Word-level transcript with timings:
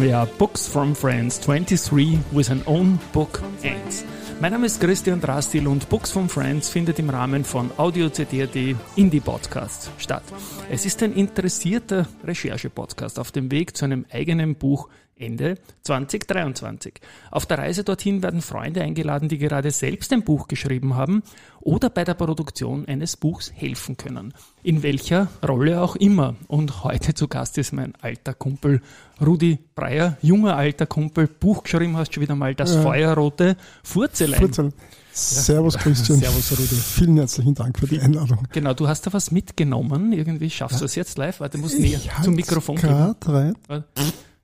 Ja, 0.00 0.24
Books 0.24 0.66
from 0.66 0.94
Friends 0.96 1.40
23 1.40 2.18
with 2.32 2.50
an 2.50 2.62
own 2.66 2.98
book 3.12 3.42
ends. 3.62 4.04
Mein 4.40 4.52
Name 4.52 4.66
ist 4.66 4.80
Christian 4.80 5.20
Drastil 5.20 5.66
und 5.66 5.88
Books 5.88 6.10
from 6.10 6.28
Friends 6.28 6.68
findet 6.68 6.98
im 6.98 7.10
Rahmen 7.10 7.44
von 7.44 7.70
Audio 7.76 8.08
CD.at 8.08 8.56
Indie 8.96 9.20
Podcast 9.20 9.90
statt. 9.98 10.22
Es 10.70 10.86
ist 10.86 11.02
ein 11.02 11.12
interessierter 11.12 12.06
Recherche-Podcast 12.24 13.18
auf 13.18 13.30
dem 13.32 13.50
Weg 13.50 13.76
zu 13.76 13.84
einem 13.84 14.06
eigenen 14.10 14.54
Buch 14.54 14.88
Ende 15.20 15.56
2023. 15.82 16.94
Auf 17.30 17.46
der 17.46 17.58
Reise 17.58 17.84
dorthin 17.84 18.22
werden 18.22 18.42
Freunde 18.42 18.82
eingeladen, 18.82 19.28
die 19.28 19.38
gerade 19.38 19.70
selbst 19.70 20.12
ein 20.12 20.24
Buch 20.24 20.48
geschrieben 20.48 20.94
haben 20.94 21.22
oder 21.60 21.90
bei 21.90 22.04
der 22.04 22.14
Produktion 22.14 22.86
eines 22.86 23.16
Buchs 23.16 23.52
helfen 23.54 23.96
können. 23.96 24.32
In 24.62 24.82
welcher 24.82 25.28
Rolle 25.46 25.80
auch 25.80 25.96
immer. 25.96 26.36
Und 26.48 26.84
heute 26.84 27.14
zu 27.14 27.28
Gast 27.28 27.58
ist 27.58 27.72
mein 27.72 27.94
alter 28.00 28.34
Kumpel 28.34 28.80
Rudi 29.20 29.58
Breyer, 29.74 30.16
junger 30.22 30.56
alter 30.56 30.86
Kumpel, 30.86 31.26
Buch 31.26 31.62
geschrieben 31.62 31.96
hast 31.96 32.14
schon 32.14 32.22
wieder 32.22 32.34
mal, 32.34 32.54
das 32.54 32.74
ja. 32.74 32.82
feuerrote 32.82 33.56
Furzelein. 33.82 34.40
Furzelein. 34.40 34.72
Servus 35.12 35.76
Christian. 35.76 36.18
Servus 36.20 36.52
Rudi. 36.52 36.74
Vielen 36.74 37.16
herzlichen 37.16 37.54
Dank 37.54 37.78
für 37.78 37.86
die 37.86 38.00
Einladung. 38.00 38.46
Genau, 38.52 38.72
du 38.74 38.88
hast 38.88 39.06
da 39.06 39.12
was 39.12 39.30
mitgenommen. 39.30 40.12
Irgendwie 40.12 40.48
schaffst 40.48 40.76
ja. 40.76 40.80
du 40.80 40.84
es 40.86 40.94
jetzt 40.94 41.18
live. 41.18 41.40
Warte, 41.40 41.58
du 41.58 41.62
musst 41.62 41.78
näher 41.78 42.00
zum 42.22 42.34
Mikrofon 42.34 42.76
gehen. 42.76 43.14
Rein. 43.26 43.54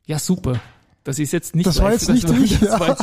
Ja, 0.06 0.18
super. 0.18 0.60
Das 1.06 1.20
ist 1.20 1.32
jetzt 1.32 1.54
nicht 1.54 1.68
Das 1.68 1.80
war 1.80 1.92
jetzt 1.92 2.08
nicht 2.08 2.28
ich. 2.28 2.58
Das 2.58 2.80
war 2.80 2.96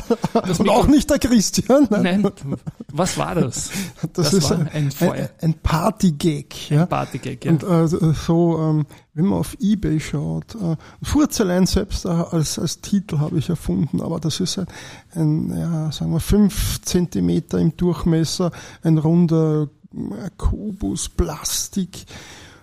das 0.45 0.59
Und 0.59 0.67
auch 0.67 0.87
nicht 0.87 1.09
der 1.09 1.19
Christian. 1.19 1.87
Nein. 1.89 2.21
Nein. 2.21 2.57
Was 2.91 3.17
war 3.17 3.33
das? 3.33 3.71
Das, 4.11 4.31
das 4.31 4.33
ist 4.33 4.51
ein, 4.51 4.67
ein, 4.67 4.91
ein, 4.99 5.29
ein 5.41 5.53
Partygag. 5.53 6.69
Ja? 6.69 6.81
Ein 6.81 6.89
Partygag, 6.89 7.45
ja. 7.45 7.51
Und 7.51 7.63
äh, 7.63 7.87
so, 8.13 8.59
ähm, 8.59 8.85
wenn 9.13 9.25
man 9.27 9.39
auf 9.39 9.55
Ebay 9.57 10.01
schaut, 10.01 10.53
äh, 10.55 10.75
Furzelein 11.01 11.65
selbst 11.65 12.03
äh, 12.03 12.09
als, 12.09 12.59
als 12.59 12.81
Titel 12.81 13.19
habe 13.19 13.37
ich 13.37 13.47
erfunden, 13.47 14.01
aber 14.01 14.19
das 14.19 14.41
ist 14.41 14.59
ein, 14.59 14.67
ein 15.15 15.57
ja, 15.57 15.91
sagen 15.93 16.11
wir, 16.11 16.19
fünf 16.19 16.81
Zentimeter 16.81 17.57
im 17.57 17.77
Durchmesser, 17.77 18.51
ein 18.81 18.97
runder 18.97 19.69
äh, 19.93 20.29
Kubus 20.37 21.07
Plastik 21.07 22.05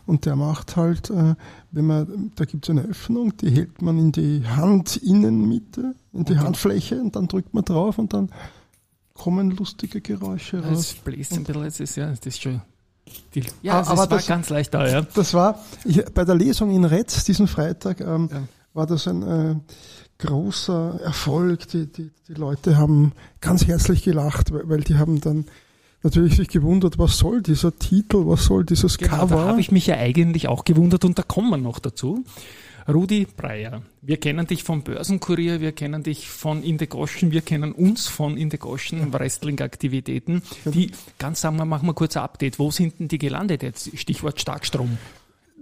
und 0.06 0.26
der 0.26 0.36
macht 0.36 0.76
halt, 0.76 1.10
äh, 1.10 1.34
wenn 1.70 1.86
man, 1.86 2.32
da 2.36 2.44
gibt 2.44 2.64
es 2.64 2.70
eine 2.70 2.82
Öffnung, 2.82 3.36
die 3.36 3.50
hält 3.50 3.82
man 3.82 3.98
in 3.98 4.12
die 4.12 4.42
Handinnenmitte, 4.44 5.94
in 6.12 6.24
die 6.24 6.38
Handfläche 6.38 7.00
und 7.00 7.16
dann 7.16 7.28
drückt 7.28 7.54
man 7.54 7.64
drauf 7.64 7.98
und 7.98 8.12
dann 8.12 8.30
kommen 9.14 9.50
lustige 9.50 10.00
Geräusche 10.00 10.62
raus. 10.62 10.78
Es 10.78 10.94
bläst 10.94 11.32
ein 11.32 11.44
bisschen, 11.44 11.62
es 11.64 11.80
ist 11.80 11.96
ja, 11.96 12.08
das 12.08 12.20
ist 12.24 12.42
schon 12.42 12.62
die, 13.34 13.44
ja, 13.62 13.80
ah, 13.80 13.90
aber 13.90 14.06
das 14.06 14.28
war 14.28 14.36
ganz 14.36 14.50
leicht 14.50 14.74
da, 14.74 14.88
ja. 14.88 15.02
Das 15.02 15.34
war, 15.34 15.58
ich, 15.84 16.04
bei 16.14 16.24
der 16.24 16.34
Lesung 16.34 16.70
in 16.70 16.84
Retz 16.84 17.24
diesen 17.24 17.46
Freitag 17.46 18.00
ähm, 18.00 18.28
ja. 18.32 18.42
war 18.72 18.86
das 18.86 19.08
ein 19.08 19.22
äh, 19.22 19.56
großer 20.18 21.00
Erfolg. 21.02 21.68
Die, 21.68 21.86
die, 21.86 22.10
die 22.28 22.34
Leute 22.34 22.76
haben 22.76 23.12
ganz 23.40 23.66
herzlich 23.66 24.02
gelacht, 24.02 24.52
weil, 24.52 24.68
weil 24.68 24.80
die 24.80 24.96
haben 24.96 25.20
dann 25.20 25.46
natürlich 26.02 26.36
sich 26.36 26.48
gewundert, 26.48 26.98
was 26.98 27.18
soll 27.18 27.42
dieser 27.42 27.76
Titel, 27.76 28.26
was 28.26 28.44
soll 28.44 28.64
dieses 28.64 28.98
genau, 28.98 29.16
Cover. 29.16 29.36
Da 29.36 29.44
habe 29.48 29.60
ich 29.60 29.70
mich 29.70 29.86
ja 29.86 29.96
eigentlich 29.96 30.48
auch 30.48 30.64
gewundert 30.64 31.04
und 31.04 31.18
da 31.18 31.22
kommen 31.22 31.50
wir 31.50 31.58
noch 31.58 31.78
dazu. 31.78 32.24
Rudi 32.88 33.26
Breyer, 33.36 33.82
wir 34.02 34.16
kennen 34.16 34.46
dich 34.46 34.64
vom 34.64 34.82
Börsenkurier, 34.82 35.60
wir 35.60 35.72
kennen 35.72 36.02
dich 36.02 36.28
von 36.28 36.62
In 36.62 36.78
the 36.78 36.86
Goschen, 36.86 37.30
wir 37.30 37.42
kennen 37.42 37.72
uns 37.72 38.08
von 38.08 38.36
In 38.36 38.50
the 38.50 38.58
Goschen 38.58 39.12
Wrestling-Aktivitäten. 39.12 40.42
Die, 40.64 40.90
ganz 41.18 41.40
sagen 41.40 41.56
wir, 41.56 41.66
machen 41.66 41.86
wir 41.86 41.94
kurz 41.94 42.16
ein 42.16 42.22
Update. 42.22 42.58
Wo 42.58 42.70
sind 42.70 42.98
denn 42.98 43.08
die 43.08 43.18
gelandet 43.18 43.62
jetzt? 43.62 43.96
Stichwort 43.96 44.40
Starkstrom. 44.40 44.98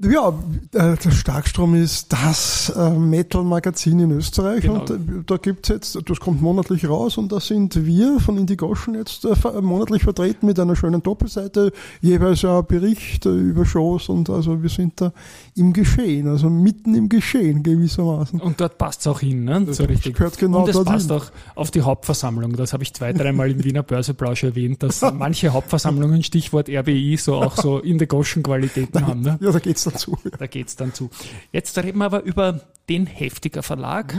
Ja, 0.00 0.28
äh, 0.74 0.96
der 0.96 1.10
Starkstrom 1.10 1.74
ist 1.74 2.12
das 2.12 2.70
äh, 2.76 2.90
Metal-Magazin 2.90 3.98
in 3.98 4.12
Österreich 4.12 4.62
genau. 4.62 4.80
und 4.80 4.90
äh, 4.90 4.98
da 5.26 5.38
gibt's 5.38 5.70
jetzt, 5.70 5.98
das 6.08 6.20
kommt 6.20 6.40
monatlich 6.40 6.88
raus 6.88 7.18
und 7.18 7.32
da 7.32 7.40
sind 7.40 7.84
wir 7.84 8.20
von 8.20 8.38
Indigoschen 8.38 8.94
jetzt 8.94 9.26
monatlich 9.60 10.04
vertreten 10.04 10.46
mit 10.46 10.60
einer 10.60 10.76
schönen 10.76 11.02
Doppelseite, 11.02 11.72
jeweils 12.00 12.42
ja 12.42 12.60
Berichte 12.60 13.30
über 13.30 13.66
Shows 13.66 14.08
und 14.08 14.30
also 14.30 14.62
wir 14.62 14.68
sind 14.68 15.00
da 15.00 15.12
im 15.56 15.72
Geschehen, 15.72 16.28
also 16.28 16.48
mitten 16.48 16.94
im 16.94 17.08
Geschehen 17.08 17.64
gewissermaßen. 17.64 18.40
Und 18.40 18.60
dort 18.60 18.78
passt's 18.78 19.06
auch 19.08 19.18
hin, 19.18 19.44
ne? 19.44 19.66
So 19.66 19.82
das 19.82 19.88
richtig. 19.88 20.14
Gehört 20.14 20.38
genau 20.38 20.62
und 20.62 20.68
es 20.68 20.84
passt 20.84 21.10
auch 21.10 21.26
auf 21.56 21.72
die 21.72 21.82
Hauptversammlung. 21.82 22.54
Das 22.54 22.72
habe 22.72 22.84
ich 22.84 22.94
zwei, 22.94 23.12
dreimal 23.12 23.50
im 23.50 23.64
Wiener 23.64 23.82
Börseplausch 23.82 24.44
erwähnt, 24.44 24.82
dass 24.84 25.00
manche 25.12 25.52
Hauptversammlungen, 25.52 26.22
Stichwort 26.22 26.68
RBI, 26.68 27.16
so 27.16 27.34
auch 27.34 27.56
so 27.56 27.78
in 27.80 27.98
der 27.98 28.06
Goschen 28.06 28.44
Qualitäten 28.44 29.04
haben. 29.04 29.22
Ne? 29.22 29.38
Ja, 29.40 29.50
da 29.50 29.58
geht's 29.58 29.87
dazu. 29.92 30.18
Da 30.38 30.46
geht's 30.46 30.76
dann 30.76 30.94
zu. 30.94 31.10
Jetzt 31.52 31.76
reden 31.78 31.98
wir 31.98 32.06
aber 32.06 32.22
über 32.22 32.60
den 32.88 33.06
Heftiger 33.06 33.62
Verlag. 33.62 34.14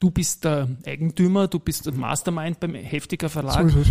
Du 0.00 0.10
bist 0.10 0.44
der 0.44 0.68
Eigentümer, 0.86 1.48
du 1.48 1.58
bist 1.58 1.86
der 1.86 1.94
Mastermind 1.94 2.60
beim 2.60 2.74
Heftiger 2.74 3.28
Verlag. 3.28 3.70
So. 3.70 3.82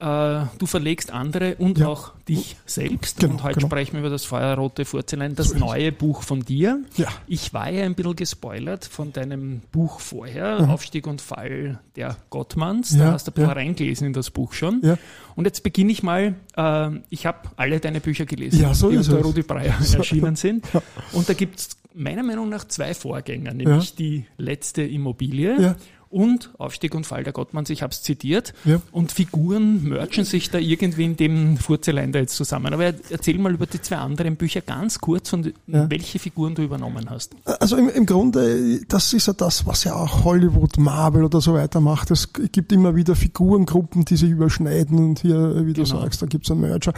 Äh, 0.00 0.46
du 0.58 0.64
verlegst 0.64 1.12
andere 1.12 1.56
und 1.56 1.78
ja. 1.78 1.88
auch 1.88 2.12
dich 2.26 2.56
selbst. 2.64 3.20
Genau, 3.20 3.34
und 3.34 3.42
heute 3.42 3.56
genau. 3.56 3.68
sprechen 3.68 3.92
wir 3.92 4.00
über 4.00 4.08
das 4.08 4.24
Feuerrote 4.24 4.86
Furzelein, 4.86 5.34
das 5.34 5.50
so 5.50 5.58
neue 5.58 5.92
Buch 5.92 6.22
von 6.22 6.40
dir. 6.40 6.80
Ja. 6.96 7.08
Ich 7.26 7.52
war 7.52 7.70
ja 7.70 7.84
ein 7.84 7.94
bisschen 7.94 8.16
gespoilert 8.16 8.86
von 8.86 9.12
deinem 9.12 9.60
Buch 9.72 10.00
vorher, 10.00 10.62
mhm. 10.62 10.70
Aufstieg 10.70 11.06
und 11.06 11.20
Fall 11.20 11.80
der 11.96 12.16
Gottmanns. 12.30 12.96
Da 12.96 13.12
hast 13.12 13.26
du 13.26 13.30
ein 13.30 13.34
bisschen 13.34 13.48
ja. 13.50 13.54
reingelesen 13.54 14.06
in 14.06 14.12
das 14.14 14.30
Buch 14.30 14.54
schon. 14.54 14.80
Ja. 14.82 14.96
Und 15.36 15.44
jetzt 15.44 15.62
beginne 15.62 15.92
ich 15.92 16.02
mal, 16.02 16.34
äh, 16.56 16.90
ich 17.10 17.26
habe 17.26 17.50
alle 17.56 17.78
deine 17.78 18.00
Bücher 18.00 18.24
gelesen, 18.24 18.62
ja, 18.62 18.72
so 18.72 18.90
die 18.90 18.96
unter 18.96 19.20
Rudi 19.20 19.42
Breyer 19.42 19.74
erschienen 19.94 20.36
sind. 20.36 20.64
Und 21.12 21.28
da 21.28 21.34
gibt 21.34 21.60
es 21.60 21.68
meiner 21.92 22.22
Meinung 22.22 22.48
nach 22.48 22.66
zwei 22.66 22.94
Vorgänger, 22.94 23.52
nämlich 23.52 23.94
die 23.96 24.24
letzte 24.38 24.82
Immobilie 24.82 25.76
und 26.10 26.50
Aufstieg 26.58 26.94
und 26.96 27.06
Fall 27.06 27.22
der 27.22 27.32
Gottmanns, 27.32 27.70
ich 27.70 27.82
habe 27.82 27.92
es 27.92 28.02
zitiert. 28.02 28.52
Ja. 28.64 28.82
Und 28.90 29.12
Figuren 29.12 29.84
merchen 29.84 30.24
sich 30.24 30.50
da 30.50 30.58
irgendwie 30.58 31.04
in 31.04 31.16
dem 31.16 31.56
Furzelein 31.56 32.10
da 32.10 32.18
jetzt 32.18 32.34
zusammen. 32.34 32.74
Aber 32.74 32.84
erzähl 32.84 33.38
mal 33.38 33.54
über 33.54 33.66
die 33.66 33.80
zwei 33.80 33.96
anderen 33.96 34.34
Bücher 34.34 34.60
ganz 34.60 34.98
kurz 34.98 35.32
und 35.32 35.54
ja. 35.68 35.88
welche 35.88 36.18
Figuren 36.18 36.56
du 36.56 36.62
übernommen 36.62 37.08
hast. 37.08 37.36
Also 37.44 37.76
im, 37.76 37.88
im 37.88 38.06
Grunde, 38.06 38.80
das 38.88 39.12
ist 39.12 39.28
ja 39.28 39.34
das, 39.34 39.66
was 39.66 39.84
ja 39.84 39.94
auch 39.94 40.24
Hollywood, 40.24 40.78
Marvel 40.78 41.24
oder 41.24 41.40
so 41.40 41.54
weiter 41.54 41.80
macht. 41.80 42.10
Es 42.10 42.32
gibt 42.32 42.72
immer 42.72 42.96
wieder 42.96 43.14
Figurengruppen, 43.14 44.04
die 44.04 44.16
sich 44.16 44.30
überschneiden 44.30 44.98
und 44.98 45.20
hier, 45.20 45.64
wie 45.64 45.72
du 45.72 45.84
genau. 45.84 46.00
sagst, 46.00 46.22
da 46.22 46.26
gibt 46.26 46.44
es 46.44 46.50
einen 46.50 46.62
Merger. 46.62 46.92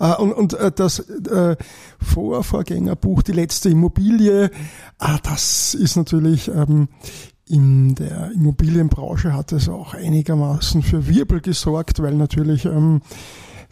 Äh, 0.00 0.14
und, 0.14 0.32
und 0.32 0.54
äh, 0.54 0.72
das 0.74 1.00
äh, 1.00 1.56
Vorvorgängerbuch, 2.00 3.22
die 3.22 3.32
letzte 3.32 3.68
Immobilie, 3.68 4.50
das 5.22 5.74
ist 5.74 5.96
natürlich 5.96 6.48
ähm, 6.48 6.88
in 7.46 7.94
der 7.94 8.30
Immobilienbranche 8.34 9.32
hat 9.34 9.52
es 9.52 9.68
auch 9.68 9.94
einigermaßen 9.94 10.82
für 10.82 11.06
Wirbel 11.08 11.40
gesorgt, 11.40 12.00
weil 12.02 12.14
natürlich 12.14 12.64
ähm, 12.64 13.02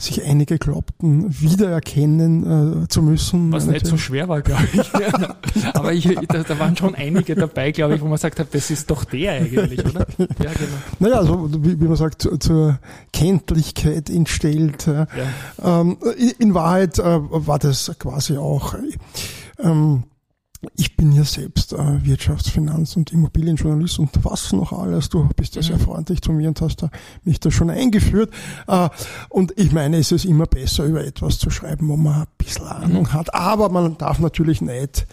sich 0.02 0.24
einige 0.24 0.58
glaubten, 0.58 1.26
wiedererkennen 1.40 2.82
äh, 2.84 2.88
zu 2.88 3.02
müssen. 3.02 3.52
Was 3.52 3.66
nicht 3.66 3.86
so 3.86 3.96
schwer 3.96 4.28
war, 4.28 4.42
glaube 4.42 4.66
ich. 4.72 4.90
Aber 5.74 5.92
ich, 5.92 6.04
da, 6.28 6.42
da, 6.42 6.58
waren 6.58 6.76
schon 6.76 6.94
einige 6.94 7.34
dabei, 7.34 7.70
glaube 7.72 7.94
ich, 7.94 8.00
wo 8.00 8.06
man 8.06 8.18
sagt 8.18 8.40
hat, 8.40 8.48
das 8.52 8.70
ist 8.70 8.90
doch 8.90 9.04
der 9.04 9.32
eigentlich, 9.32 9.84
oder? 9.84 10.06
Ja, 10.18 10.26
genau. 10.52 10.76
Naja, 10.98 11.18
also 11.18 11.48
wie, 11.64 11.80
wie 11.80 11.84
man 11.84 11.96
sagt, 11.96 12.22
zu, 12.22 12.36
zur 12.38 12.78
Kenntlichkeit 13.12 14.10
entstellt. 14.10 14.86
Ja. 14.86 15.06
Ähm, 15.80 15.98
in, 16.18 16.30
in, 16.38 16.54
Wahrheit 16.54 16.98
äh, 16.98 17.04
war 17.04 17.58
das 17.58 17.92
quasi 17.98 18.36
auch 18.36 18.74
ähm, 19.58 20.04
ich 20.76 20.96
bin 20.96 21.12
ja 21.12 21.24
selbst 21.24 21.72
äh, 21.72 21.76
Wirtschafts-, 21.76 22.50
Finanz- 22.50 22.96
und 22.96 23.12
Immobilienjournalist 23.12 23.98
und 23.98 24.10
was 24.24 24.52
noch 24.52 24.72
alles. 24.72 25.08
Du 25.08 25.28
bist 25.36 25.56
ja 25.56 25.62
sehr 25.62 25.76
mhm. 25.76 25.82
freundlich 25.82 26.22
zu 26.22 26.32
mir 26.32 26.48
und 26.48 26.60
hast 26.60 26.76
da 26.76 26.90
mich 27.24 27.40
da 27.40 27.50
schon 27.50 27.70
eingeführt. 27.70 28.32
Äh, 28.68 28.88
und 29.28 29.52
ich 29.58 29.72
meine, 29.72 29.98
es 29.98 30.12
ist 30.12 30.24
immer 30.24 30.46
besser, 30.46 30.84
über 30.84 31.04
etwas 31.04 31.38
zu 31.38 31.50
schreiben, 31.50 31.88
wo 31.88 31.96
man 31.96 32.22
ein 32.22 32.26
bisschen 32.38 32.66
Ahnung 32.66 33.02
mhm. 33.02 33.12
hat. 33.12 33.34
Aber 33.34 33.68
man 33.70 33.98
darf 33.98 34.18
natürlich 34.20 34.60
nicht 34.60 35.06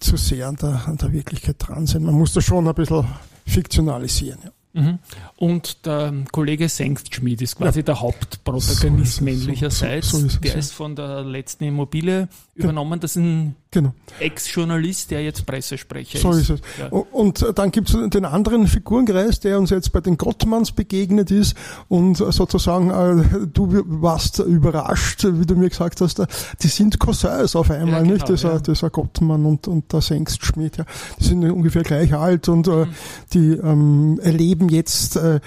zu 0.00 0.16
sehr 0.16 0.48
an 0.48 0.56
der, 0.56 0.86
an 0.86 0.96
der 0.96 1.12
Wirklichkeit 1.12 1.56
dran 1.58 1.86
sein. 1.86 2.04
Man 2.04 2.14
muss 2.14 2.32
da 2.32 2.40
schon 2.40 2.68
ein 2.68 2.74
bisschen 2.74 3.04
fiktionalisieren. 3.46 4.38
Ja. 4.44 4.50
Mhm. 4.74 4.98
Und 5.36 5.86
der 5.86 6.12
Kollege 6.30 6.68
Sengstschmied 6.68 7.42
ist 7.42 7.56
quasi 7.56 7.80
ja. 7.80 7.84
der 7.84 8.00
Hauptprotagonist 8.00 9.16
so 9.16 9.24
männlicherseits. 9.24 10.10
So, 10.10 10.18
so, 10.18 10.28
so 10.28 10.38
der 10.40 10.54
ist 10.56 10.72
von 10.72 10.94
der 10.94 11.24
letzten 11.24 11.64
Immobilie 11.64 12.28
übernommen. 12.54 13.00
Das 13.00 13.12
ist 13.12 13.22
ein 13.22 13.56
genau. 13.70 13.92
Ex-Journalist, 14.20 15.10
der 15.10 15.22
jetzt 15.22 15.46
Pressesprecher 15.46 16.18
so 16.18 16.30
ist. 16.30 16.46
So 16.46 16.54
ist 16.54 16.60
es. 16.60 16.78
Ja. 16.78 16.88
Und 16.88 17.44
dann 17.54 17.70
gibt 17.70 17.90
es 17.90 18.10
den 18.10 18.24
anderen 18.24 18.66
Figurenkreis, 18.66 19.40
der 19.40 19.58
uns 19.58 19.70
jetzt 19.70 19.92
bei 19.92 20.00
den 20.00 20.16
Gottmanns 20.16 20.72
begegnet 20.72 21.30
ist 21.30 21.56
und 21.88 22.16
sozusagen, 22.16 22.90
äh, 22.90 23.46
du 23.52 23.82
warst 23.86 24.38
überrascht, 24.40 25.24
wie 25.24 25.46
du 25.46 25.56
mir 25.56 25.68
gesagt 25.68 26.00
hast, 26.00 26.22
die 26.62 26.68
sind 26.68 26.98
Cousins 26.98 27.56
auf 27.56 27.70
einmal, 27.70 27.88
ja, 27.88 27.98
genau, 28.00 28.12
nicht? 28.14 28.28
Dieser, 28.28 28.54
ja. 28.54 28.60
dieser 28.60 28.90
Gottmann 28.90 29.44
und, 29.44 29.68
und 29.68 29.92
der 29.92 30.00
Sengstschmied, 30.00 30.78
ja. 30.78 30.84
Die 31.18 31.24
sind 31.24 31.44
ungefähr 31.44 31.82
gleich 31.82 32.14
alt 32.14 32.48
und 32.48 32.68
äh, 32.68 32.86
mhm. 32.86 32.94
die 33.32 33.52
ähm, 33.52 34.20
erleben 34.22 34.68
jetzt 34.68 35.16
äh, 35.16 35.40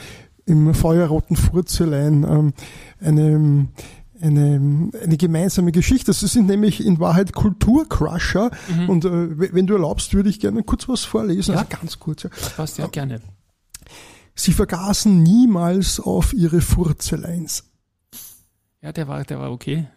im 0.46 0.74
feuerroten 0.74 1.36
Furzelein 1.36 2.24
ähm, 2.24 2.54
eine, 3.00 3.68
eine, 4.22 4.92
eine 5.02 5.18
gemeinsame 5.18 5.72
Geschichte. 5.72 6.08
Das 6.08 6.20
sind 6.20 6.48
nämlich 6.48 6.86
in 6.86 7.00
Wahrheit 7.00 7.34
Kulturcrusher. 7.34 8.52
Mhm. 8.68 8.90
Und 8.90 9.06
äh, 9.06 9.54
wenn 9.54 9.68
du 9.68 9.74
erlaubst, 9.74 10.14
würde 10.14 10.30
ich 10.30 10.40
gerne 10.40 10.64
kurz 10.64 10.88
was 10.88 11.04
vorlesen. 11.04 11.54
Ja. 11.54 11.62
Also 11.62 11.78
ganz 11.80 12.00
kurz. 12.00 12.24
Ja. 12.24 12.30
passt 12.56 12.78
ja 12.78 12.88
gerne. 12.88 13.22
Sie 14.36 14.54
vergaßen 14.54 15.22
niemals 15.22 16.00
auf 16.00 16.34
ihre 16.34 16.62
Furzeleins. 16.62 17.66
Ja, 18.82 18.92
der 18.92 19.08
war, 19.08 19.24
der 19.24 19.40
war 19.40 19.52
okay. 19.52 19.88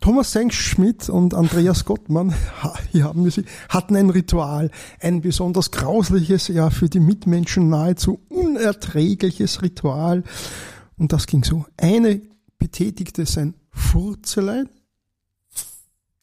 Thomas 0.00 0.32
Senk-Schmidt 0.32 1.08
und 1.08 1.34
Andreas 1.34 1.84
Gottmann, 1.84 2.34
hier 2.92 3.04
haben 3.04 3.24
wir 3.24 3.30
sie, 3.30 3.44
hatten 3.68 3.96
ein 3.96 4.10
Ritual, 4.10 4.70
ein 5.00 5.20
besonders 5.20 5.70
grausliches, 5.70 6.48
ja 6.48 6.70
für 6.70 6.88
die 6.88 7.00
Mitmenschen 7.00 7.68
nahezu 7.68 8.20
unerträgliches 8.28 9.62
Ritual. 9.62 10.24
Und 10.96 11.12
das 11.12 11.26
ging 11.26 11.42
so. 11.44 11.64
Eine 11.76 12.20
betätigte 12.58 13.26
sein 13.26 13.54
Furzelein. 13.74 14.68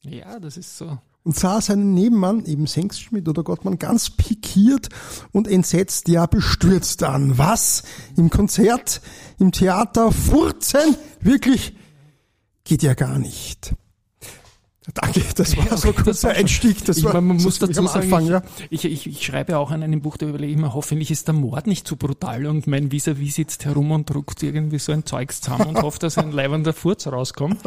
Ja, 0.04 0.40
das 0.40 0.58
ist 0.58 0.78
so. 0.78 0.98
Und 1.24 1.36
sah 1.36 1.62
seinen 1.62 1.94
Nebenmann, 1.94 2.46
eben 2.46 2.66
Senkschmidt 2.66 3.30
oder 3.30 3.44
Gottmann, 3.44 3.78
ganz 3.78 4.10
pikiert 4.10 4.90
und 5.32 5.48
entsetzt, 5.48 6.08
ja 6.08 6.26
bestürzt 6.26 7.04
an. 7.04 7.38
Was? 7.38 7.84
Im 8.18 8.32
Konzert, 8.32 9.02
im 9.38 9.52
Theater, 9.52 10.12
furzen? 10.12 10.96
Wirklich? 11.20 11.76
Geht 12.64 12.82
ja 12.82 12.96
gar 12.96 13.20
nicht. 13.20 13.76
Danke, 14.94 15.22
das 15.36 15.58
war 15.58 15.66
ja, 15.66 15.78
so 15.78 15.90
ein 15.90 15.96
kurzer 15.96 16.30
Einstieg. 16.30 16.84
Das 16.86 16.98
ich, 16.98 17.04
war, 17.04 17.20
man 17.22 17.38
muss 17.38 17.60
dazu 17.60 17.86
sagen, 17.86 17.88
Anfang, 17.88 18.28
ja. 18.28 18.42
ich, 18.70 18.86
ich, 18.86 19.08
ich, 19.08 19.26
schreibe 19.26 19.58
auch 19.58 19.72
an 19.72 19.84
einem 19.84 20.02
Buch, 20.02 20.18
da 20.18 20.28
überlege 20.28 20.54
ich 20.54 20.58
mir, 20.58 20.74
hoffentlich 20.74 21.12
ist 21.12 21.28
der 21.28 21.34
Mord 21.34 21.68
nicht 21.68 21.88
zu 21.88 21.96
brutal 21.96 22.46
und 22.46 22.68
mein 22.68 22.92
Vis-a-vis 22.92 23.36
sitzt 23.36 23.66
herum 23.66 23.92
und 23.92 24.10
druckt 24.10 24.44
irgendwie 24.44 24.80
so 24.80 24.92
ein 24.92 25.06
Zeugs 25.06 25.42
zusammen 25.42 25.68
und 25.68 25.82
hofft, 25.82 26.04
dass 26.04 26.18
ein 26.18 26.32
leibender 26.32 26.74
Furz 26.74 27.08
rauskommt. 27.08 27.60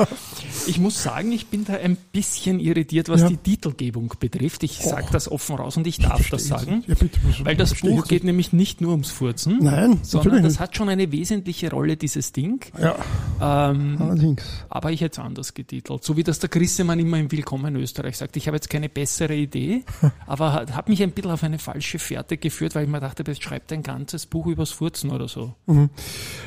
Ich 0.66 0.78
muss 0.78 1.02
sagen, 1.02 1.32
ich 1.32 1.46
bin 1.46 1.64
da 1.64 1.74
ein 1.74 1.96
bisschen 2.12 2.60
irritiert, 2.60 3.08
was 3.08 3.22
ja. 3.22 3.28
die 3.28 3.36
Titelgebung 3.36 4.12
betrifft. 4.18 4.62
Ich 4.62 4.78
sage 4.78 5.06
das 5.12 5.30
offen 5.30 5.56
raus 5.56 5.76
und 5.76 5.86
ich 5.86 5.98
darf 5.98 6.20
ich 6.20 6.30
das 6.30 6.46
sagen. 6.46 6.84
Ja, 6.86 6.94
bitte, 6.94 7.18
weil 7.42 7.56
das 7.56 7.74
Buch 7.74 8.06
geht 8.06 8.24
nämlich 8.24 8.52
nicht 8.52 8.80
nur 8.80 8.92
ums 8.92 9.10
Furzen, 9.10 9.58
Nein, 9.60 10.00
sondern 10.02 10.42
das 10.42 10.60
hat 10.60 10.76
schon 10.76 10.88
eine 10.88 11.10
wesentliche 11.12 11.70
Rolle, 11.70 11.96
dieses 11.96 12.32
Ding. 12.32 12.64
Ja, 12.80 12.96
ähm, 13.70 13.96
allerdings. 13.98 14.42
Aber 14.68 14.92
ich 14.92 15.00
hätte 15.00 15.20
es 15.20 15.24
anders 15.24 15.54
getitelt. 15.54 16.04
So 16.04 16.16
wie 16.16 16.22
das 16.22 16.38
der 16.38 16.48
Grissemann 16.48 16.98
immer 16.98 17.13
im 17.16 17.30
Willkommen 17.30 17.74
in 17.74 17.82
Österreich 17.82 18.16
sagt, 18.16 18.36
ich 18.36 18.46
habe 18.46 18.56
jetzt 18.56 18.70
keine 18.70 18.88
bessere 18.88 19.34
Idee, 19.34 19.84
aber 20.26 20.52
hat, 20.52 20.74
hat 20.74 20.88
mich 20.88 21.02
ein 21.02 21.12
bisschen 21.12 21.30
auf 21.30 21.42
eine 21.42 21.58
falsche 21.58 21.98
Fährte 21.98 22.36
geführt, 22.36 22.74
weil 22.74 22.84
ich 22.84 22.90
mir 22.90 23.00
dachte, 23.00 23.24
jetzt 23.26 23.42
schreibt 23.42 23.72
ein 23.72 23.82
ganzes 23.82 24.26
Buch 24.26 24.46
übers 24.46 24.70
Furzen 24.70 25.10
oder 25.10 25.28
so. 25.28 25.54
Mhm. 25.66 25.90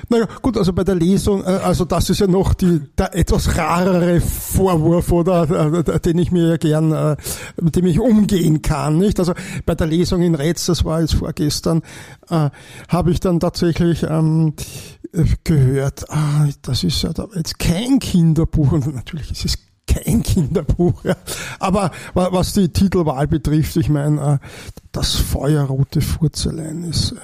Naja, 0.10 0.28
gut, 0.42 0.58
also 0.58 0.74
bei 0.74 0.84
der 0.84 0.96
Lesung, 0.96 1.44
äh, 1.44 1.48
also 1.48 1.86
das 1.86 2.10
ist 2.10 2.20
ja 2.20 2.28
noch 2.28 2.54
die, 2.54 2.82
der 2.98 3.16
etwas 3.16 3.58
rarere 3.58 4.22
Vorwurf, 4.22 5.12
oder, 5.12 5.78
äh, 5.78 6.00
den 6.00 6.18
ich 6.18 6.32
mir 6.32 6.50
ja 6.50 6.58
gern, 6.58 6.92
äh, 6.92 7.16
mit 7.62 7.76
dem 7.76 7.86
ich 7.86 8.00
umgehen 8.00 8.62
kann, 8.62 8.98
nicht? 8.98 9.20
Also 9.20 9.34
bei 9.66 9.76
der 9.76 9.88
Lesung 9.88 10.22
in 10.22 10.36
Retz, 10.36 10.66
das 10.66 10.86
war 10.86 11.02
jetzt 11.02 11.16
vorgestern, 11.16 11.82
äh, 12.30 12.50
habe 12.90 13.12
ich 13.12 13.20
dann 13.20 13.40
tatsächlich 13.40 14.04
ähm, 14.04 14.54
gehört, 15.44 16.10
ah, 16.10 16.48
das 16.62 16.84
ist 16.84 17.02
ja 17.02 17.12
jetzt 17.36 17.60
kein 17.60 18.00
Kinderbuch 18.00 18.72
und 18.72 18.94
natürlich 18.94 19.32
ist 19.32 19.46
es 19.46 19.67
kein 19.88 20.24
Kinderbuch. 20.24 21.04
Ja. 21.04 21.16
Aber 21.60 21.92
was 22.14 22.54
die 22.54 22.70
Titelwahl 22.70 23.28
betrifft, 23.28 23.76
ich 23.78 23.90
meine, 23.90 24.40
äh, 24.42 24.48
das 24.92 25.16
feuerrote 25.16 26.02
Furzelein 26.02 26.84
ist, 26.84 27.14
äh, 27.14 27.16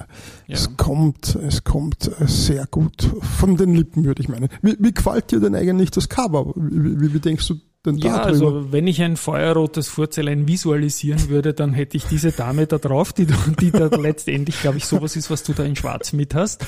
ja. 0.46 0.54
es 0.54 0.76
kommt, 0.76 1.34
es 1.36 1.64
kommt 1.64 2.10
äh, 2.20 2.26
sehr 2.26 2.66
gut 2.66 3.08
von 3.38 3.56
den 3.56 3.74
Lippen, 3.74 4.04
würde 4.04 4.22
ich 4.22 4.28
meinen. 4.28 4.48
Wie, 4.62 4.76
wie 4.78 4.92
gefällt 4.92 5.30
dir 5.30 5.40
denn 5.40 5.54
eigentlich 5.54 5.90
das 5.90 6.08
Cover? 6.08 6.52
Wie, 6.56 7.00
wie, 7.00 7.14
wie 7.14 7.20
denkst 7.20 7.48
du 7.48 7.54
denn 7.84 7.98
ja, 7.98 8.22
also 8.22 8.72
wenn 8.72 8.86
ich 8.86 9.02
ein 9.02 9.16
feuerrotes 9.16 9.88
Furzelein 9.88 10.48
visualisieren 10.48 11.28
würde, 11.28 11.52
dann 11.52 11.74
hätte 11.74 11.98
ich 11.98 12.04
diese 12.04 12.32
Dame 12.32 12.66
da 12.66 12.78
drauf, 12.78 13.12
die, 13.12 13.26
die 13.60 13.70
da 13.70 13.86
letztendlich, 13.96 14.58
glaube 14.62 14.78
ich, 14.78 14.86
sowas 14.86 15.16
ist, 15.16 15.30
was 15.30 15.42
du 15.42 15.52
da 15.52 15.64
in 15.64 15.76
Schwarz 15.76 16.14
mit 16.14 16.34
hast. 16.34 16.64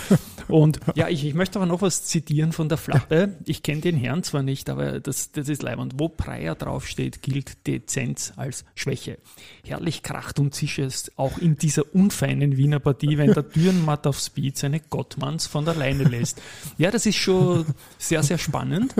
Und 0.48 0.78
ja, 0.94 1.08
ich, 1.08 1.24
ich 1.24 1.32
möchte 1.32 1.58
aber 1.58 1.64
noch 1.64 1.80
was 1.80 2.04
zitieren 2.04 2.52
von 2.52 2.68
der 2.68 2.76
Flappe. 2.76 3.34
Ich 3.46 3.62
kenne 3.62 3.80
den 3.80 3.96
Herrn 3.96 4.24
zwar 4.24 4.42
nicht, 4.42 4.68
aber 4.68 5.00
das, 5.00 5.32
das 5.32 5.48
ist 5.48 5.62
leibend. 5.62 5.94
Wo 5.96 6.10
Breyer 6.10 6.54
draufsteht, 6.54 7.22
gilt 7.22 7.66
Dezenz 7.66 8.34
als 8.36 8.66
Schwäche. 8.74 9.18
Herrlich 9.64 10.02
kracht 10.02 10.38
und 10.38 10.54
zischt 10.54 10.80
es 10.80 11.12
auch 11.16 11.38
in 11.38 11.56
dieser 11.56 11.94
unfeinen 11.94 12.58
Wiener 12.58 12.78
Partie, 12.78 13.16
wenn 13.16 13.32
der 13.32 13.42
Dürrenmatt 13.42 14.06
auf 14.06 14.20
Speed 14.20 14.58
seine 14.58 14.80
Gottmanns 14.80 15.46
von 15.46 15.64
der 15.64 15.74
Leine 15.74 16.04
lässt. 16.04 16.42
Ja, 16.76 16.90
das 16.90 17.06
ist 17.06 17.16
schon 17.16 17.64
sehr, 17.96 18.22
sehr 18.22 18.38
spannend. 18.38 18.94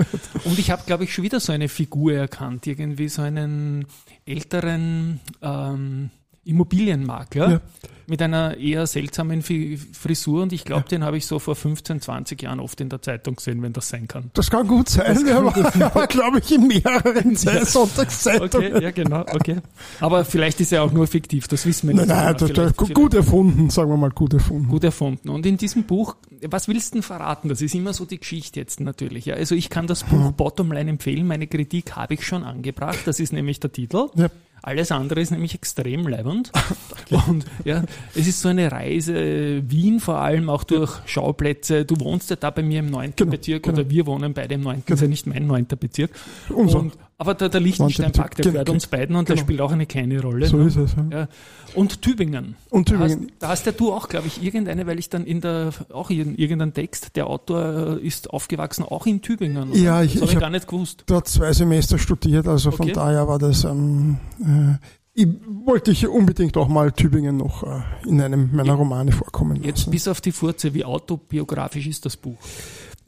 Und 0.45 0.59
ich 0.59 0.71
habe, 0.71 0.83
glaube 0.87 1.05
ich, 1.05 1.13
schon 1.13 1.25
wieder 1.25 1.41
so 1.41 1.53
eine 1.53 1.69
Figur 1.69 2.06
Erkannt, 2.11 2.67
irgendwie 2.67 3.09
so 3.09 3.23
einen 3.23 3.87
älteren 4.25 5.21
ähm, 5.43 6.11
Immobilienmakler 6.47 7.51
ja. 7.51 7.61
mit 8.07 8.23
einer 8.23 8.57
eher 8.57 8.87
seltsamen 8.87 9.43
Frisur 9.43 10.43
und 10.43 10.53
ich 10.53 10.65
glaube, 10.65 10.83
ja. 10.83 10.89
den 10.89 11.05
habe 11.05 11.17
ich 11.17 11.27
so 11.27 11.39
vor 11.39 11.57
15, 11.57 12.01
20 12.01 12.41
Jahren 12.43 12.61
oft 12.61 12.81
in 12.81 12.89
der 12.89 13.03
Zeitung 13.03 13.37
gesehen, 13.37 13.61
wenn 13.63 13.73
das 13.73 13.89
sein 13.89 14.07
kann. 14.07 14.31
Das 14.35 14.49
kann 14.49 14.67
gut 14.67 14.89
sein, 14.89 15.25
der 15.25 15.45
war, 15.45 15.95
war 15.95 16.07
glaube 16.07 16.39
ich, 16.39 16.53
in 16.53 16.69
mehreren 16.69 17.35
ja. 17.43 17.65
Sonntagszeitungen. 17.65 18.75
Okay, 18.75 18.83
ja, 18.83 18.91
genau, 18.93 19.21
okay. 19.33 19.57
Aber 20.01 20.25
vielleicht 20.25 20.61
ist 20.61 20.73
er 20.73 20.85
auch 20.85 20.93
nur 20.93 21.07
fiktiv, 21.07 21.49
das 21.49 21.67
wissen 21.67 21.89
wir 21.89 21.97
nicht. 21.97 22.07
Nein, 22.07 22.25
nein, 22.25 22.37
das, 22.39 22.51
vielleicht, 22.51 22.77
gut 22.77 22.89
vielleicht. 22.89 23.15
erfunden, 23.15 23.71
sagen 23.71 23.91
wir 23.91 23.97
mal, 23.97 24.11
gut 24.11 24.35
erfunden. 24.35 24.69
Gut 24.69 24.85
erfunden. 24.85 25.29
Und 25.29 25.45
in 25.45 25.57
diesem 25.57 25.85
Buch, 25.85 26.17
was 26.43 26.69
willst 26.69 26.93
du 26.93 26.97
denn 26.97 27.03
verraten? 27.03 27.49
Das 27.49 27.61
ist 27.61 27.75
immer 27.75 27.93
so 27.93 28.05
die 28.05 28.19
Geschichte 28.19 28.61
jetzt 28.61 28.81
natürlich. 28.81 29.27
Ja. 29.27 29.35
Also 29.35 29.55
ich 29.55 29.69
kann 29.69 29.87
das 29.87 30.05
Buch 30.05 30.33
Bottomline 30.33 30.91
empfehlen, 30.91 31.27
meine 31.27 31.49
Kritik 31.49 31.97
habe 31.97 32.15
ich 32.15 32.25
schon 32.25 32.45
angebracht, 32.45 33.01
das 33.05 33.19
ist 33.19 33.33
nämlich 33.33 33.59
der 33.59 33.73
Titel. 33.73 34.09
Ja. 34.15 34.29
Alles 34.63 34.91
andere 34.91 35.21
ist 35.21 35.31
nämlich 35.31 35.55
extrem 35.55 36.07
leibend. 36.09 36.51
Und 37.29 37.45
ja, 37.65 37.85
es 38.15 38.27
ist 38.27 38.41
so 38.41 38.49
eine 38.49 38.73
Reise, 38.73 39.63
Wien 39.71 40.01
vor 40.01 40.19
allem, 40.19 40.51
auch 40.51 40.65
durch 40.65 40.93
Schauplätze. 41.07 41.85
Du 41.85 42.01
wohnst 42.01 42.31
ja 42.31 42.37
da 42.37 42.51
bei 42.51 42.63
mir 42.63 42.81
im 42.81 42.91
neunten 42.91 43.17
genau, 43.17 43.31
Bezirk 43.31 43.63
genau. 43.63 43.79
oder 43.79 43.91
wir 43.91 44.07
wohnen 44.07 44.35
beide 44.35 44.55
im 44.55 44.63
neunten, 44.63 44.85
genau. 44.87 44.95
ist 44.95 45.03
ja 45.03 45.09
nicht 45.09 45.27
mein 45.27 45.47
neunter 45.47 45.77
Bezirk. 45.77 46.11
Unser. 46.49 46.81
Und 46.81 46.95
aber 47.19 47.35
der, 47.35 47.49
der 47.49 47.61
Liechtenstein-Pakt, 47.61 48.45
der 48.45 48.53
gehört 48.53 48.69
uns 48.69 48.87
beiden 48.87 49.17
und 49.17 49.25
genau. 49.25 49.37
der 49.37 49.43
spielt 49.43 49.61
auch 49.63 49.73
eine 49.73 49.87
kleine 49.87 50.21
Rolle. 50.21 50.47
So 50.47 50.59
ne? 50.59 50.67
ist 50.67 50.77
es. 50.77 50.95
Ja. 50.95 51.19
ja. 51.19 51.29
Und 51.75 52.03
Tübingen. 52.03 52.57
Und 52.69 52.89
Tübingen. 52.89 53.09
Da 53.09 53.25
hast, 53.25 53.43
da 53.43 53.49
hast 53.49 53.67
ja 53.67 53.73
du 53.73 53.93
auch, 53.93 54.09
glaube 54.09 54.27
ich, 54.27 54.43
irgendeine, 54.43 54.87
weil 54.87 54.99
ich 54.99 55.09
dann 55.09 55.25
in 55.25 55.41
der, 55.41 55.71
auch 55.93 56.11
in 56.11 56.37
irgendein 56.37 56.75
Text, 56.75 57.17
der 57.17 57.27
Autor 57.27 57.99
ist 58.03 58.29
aufgewachsen, 58.31 58.85
auch 58.85 59.07
in 59.07 59.23
Tübingen. 59.23 59.71
Oder? 59.71 59.79
Ja, 59.79 60.03
ich, 60.03 60.15
das 60.15 60.25
ich, 60.25 60.35
ich 60.35 60.41
gar 60.41 60.51
nicht 60.51 60.69
gewusst. 60.69 61.05
Dort 61.07 61.27
zwei 61.29 61.53
Semester 61.55 61.99
studiert, 61.99 62.47
also 62.47 62.69
okay. 62.69 62.77
von 62.77 62.93
daher 62.93 63.27
war 63.27 63.39
das, 63.39 63.65
ähm, 63.65 64.19
äh, 64.41 64.77
ich 65.19 65.29
wollte 65.65 65.93
ich 65.93 66.07
unbedingt 66.07 66.59
auch 66.59 66.69
mal 66.69 66.93
Tübingen 66.93 67.39
noch 67.39 67.63
äh, 67.63 67.81
in 68.07 68.21
einem 68.21 68.55
meiner 68.55 68.75
Romane 68.75 69.13
vorkommen 69.13 69.57
lassen. 69.57 69.67
Jetzt 69.67 69.91
bis 69.91 70.07
auf 70.07 70.21
die 70.21 70.33
Furze, 70.33 70.75
wie 70.75 70.85
autobiografisch 70.85 71.87
ist 71.87 72.05
das 72.05 72.19
Buch? 72.19 72.37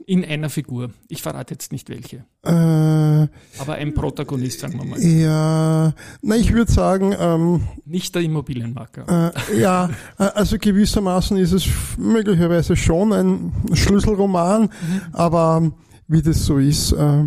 In 0.08 0.24
einer 0.24 0.48
Figur. 0.48 0.90
Ich 1.08 1.20
verrate 1.20 1.52
jetzt 1.52 1.70
nicht 1.70 1.90
welche. 1.90 2.24
Äh, 2.42 2.50
Aber 2.50 3.74
ein 3.76 3.92
Protagonist, 3.92 4.60
sagen 4.60 4.78
wir 4.78 4.86
mal. 4.86 4.98
Ja, 4.98 5.92
na, 6.22 6.36
ich 6.36 6.50
würde 6.54 6.72
sagen. 6.72 7.14
Ähm, 7.18 7.68
nicht 7.84 8.14
der 8.14 8.22
Immobilienmarker. 8.22 9.32
Äh, 9.50 9.60
ja, 9.60 9.90
äh, 10.18 10.22
also 10.22 10.56
gewissermaßen 10.58 11.36
ist 11.36 11.52
es 11.52 11.68
möglicherweise 11.98 12.74
schon 12.74 13.12
ein 13.12 13.52
Schlüsselroman, 13.74 14.62
mhm. 14.62 14.68
aber 15.12 15.72
wie 16.06 16.22
das 16.22 16.42
so 16.46 16.56
ist, 16.56 16.92
äh, 16.92 17.24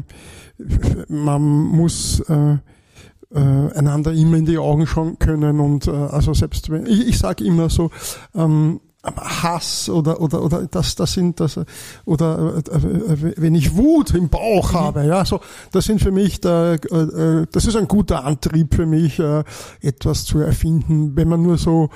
man 1.08 1.42
muss 1.42 2.20
äh, 2.22 2.54
äh, 2.54 3.40
einander 3.40 4.12
immer 4.12 4.38
in 4.38 4.46
die 4.46 4.58
Augen 4.58 4.88
schauen 4.88 5.20
können 5.20 5.60
und 5.60 5.86
äh, 5.88 5.92
also 5.92 6.34
selbst 6.34 6.72
wenn 6.72 6.88
ich, 6.88 7.08
ich 7.08 7.20
sage 7.20 7.44
immer 7.44 7.70
so 7.70 7.92
ähm, 8.34 8.82
Hass 9.03 9.89
oder 9.89 10.22
oder 10.22 10.43
oder 10.43 10.67
das 10.67 10.96
das 10.96 11.13
sind 11.13 11.39
das 11.39 11.60
oder 12.05 12.58
äh, 12.58 13.34
wenn 13.38 13.55
ich 13.55 13.75
Wut 13.75 14.13
im 14.13 14.29
Bauch 14.29 14.74
mhm. 14.74 14.77
habe 14.77 15.05
ja 15.05 15.25
so 15.25 15.41
das 15.72 15.86
sind 15.86 16.01
für 16.01 16.12
mich 16.12 16.39
da 16.39 16.75
äh, 16.75 17.48
das 17.51 17.65
ist 17.65 17.75
ein 17.75 17.88
guter 17.88 18.24
Antrieb 18.24 18.75
für 18.75 18.86
mich 18.86 19.17
äh, 19.17 19.43
etwas 19.81 20.25
zu 20.25 20.39
erfinden 20.39 21.15
wenn 21.15 21.27
man 21.27 21.41
nur 21.41 21.58
so 21.58 21.89